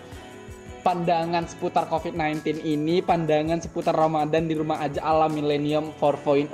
pandangan 0.81 1.45
seputar 1.45 1.85
COVID-19 1.89 2.65
ini, 2.65 3.01
pandangan 3.01 3.61
seputar 3.61 3.93
Ramadan 3.93 4.49
di 4.49 4.57
rumah 4.57 4.81
aja 4.81 5.01
ala 5.01 5.29
Millennium 5.29 5.93
4.0. 6.01 6.53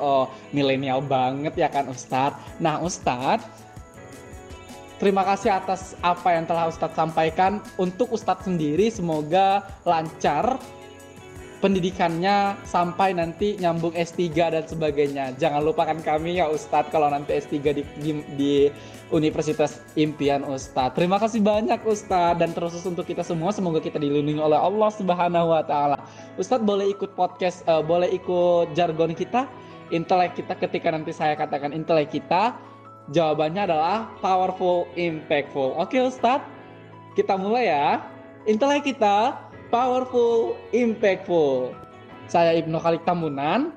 Milenial 0.56 1.04
banget 1.04 1.56
ya 1.56 1.72
kan 1.72 1.88
Ustadz. 1.91 2.60
Nah 2.63 2.80
Ustadz, 2.84 3.66
Terima 4.97 5.21
kasih 5.21 5.53
atas 5.53 5.93
apa 6.01 6.33
yang 6.33 6.49
telah 6.49 6.65
Ustadz 6.73 6.97
sampaikan. 6.97 7.62
Untuk 7.77 8.10
Ustadz 8.10 8.49
sendiri 8.49 8.89
semoga 8.89 9.62
lancar 9.86 10.57
pendidikannya 11.57 12.57
sampai 12.65 13.17
nanti 13.17 13.57
nyambung 13.62 13.93
S3 13.93 14.25
dan 14.33 14.65
sebagainya. 14.65 15.38
Jangan 15.38 15.62
lupakan 15.65 15.97
kami 16.01 16.41
ya 16.41 16.49
Ustadz 16.49 16.89
kalau 16.89 17.10
nanti 17.10 17.38
S3 17.38 17.53
di, 17.77 17.83
di, 18.01 18.12
di 18.38 18.53
Universitas 19.13 19.81
Impian 19.93 20.41
Ustadz. 20.45 20.97
Terima 20.97 21.21
kasih 21.21 21.45
banyak 21.45 21.81
Ustadz 21.86 22.41
dan 22.41 22.53
terus 22.53 22.77
untuk 22.81 23.05
kita 23.05 23.21
semua 23.21 23.53
semoga 23.53 23.77
kita 23.77 23.97
dilindungi 23.97 24.41
oleh 24.41 24.57
Allah 24.57 24.89
Subhanahu 24.93 25.53
wa 25.53 25.62
taala. 25.62 25.97
Ustadz 26.41 26.65
boleh 26.65 26.89
ikut 26.93 27.13
podcast 27.13 27.62
uh, 27.69 27.81
boleh 27.81 28.10
ikut 28.13 28.73
jargon 28.77 29.13
kita, 29.17 29.49
intelek 29.89 30.38
kita 30.38 30.53
ketika 30.57 30.89
nanti 30.93 31.13
saya 31.13 31.33
katakan 31.33 31.73
intelek 31.73 32.13
kita, 32.13 32.53
jawabannya 33.12 33.67
adalah 33.67 34.12
powerful, 34.20 34.88
impactful. 35.00 35.76
Oke 35.80 36.00
Ustadz, 36.00 36.48
kita 37.15 37.39
mulai 37.39 37.72
ya. 37.72 38.04
Intelek 38.48 38.88
kita 38.96 39.36
powerful, 39.72 40.56
impactful. 40.72 41.76
Saya 42.28 42.56
Ibnu 42.60 42.76
Khalid 42.80 43.04
Tamunan 43.08 43.72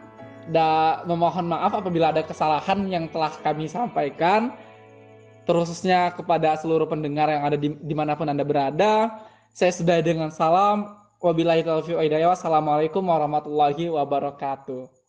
dan 0.50 1.06
memohon 1.06 1.46
maaf 1.46 1.74
apabila 1.74 2.10
ada 2.10 2.26
kesalahan 2.26 2.86
yang 2.90 3.06
telah 3.10 3.30
kami 3.42 3.70
sampaikan 3.70 4.54
terusnya 5.46 6.14
kepada 6.14 6.54
seluruh 6.58 6.86
pendengar 6.86 7.30
yang 7.30 7.42
ada 7.42 7.58
di 7.58 7.74
di 7.74 7.94
mana 7.94 8.14
pun 8.14 8.30
anda 8.30 8.46
berada. 8.46 9.18
Saya 9.50 9.74
sudah 9.74 9.98
dengan 10.02 10.30
salam. 10.30 10.94
Wabillahi 11.20 11.66
taufiq 11.66 12.00
Wassalamualaikum 12.00 13.04
warahmatullahi 13.04 13.92
wabarakatuh. 13.92 14.99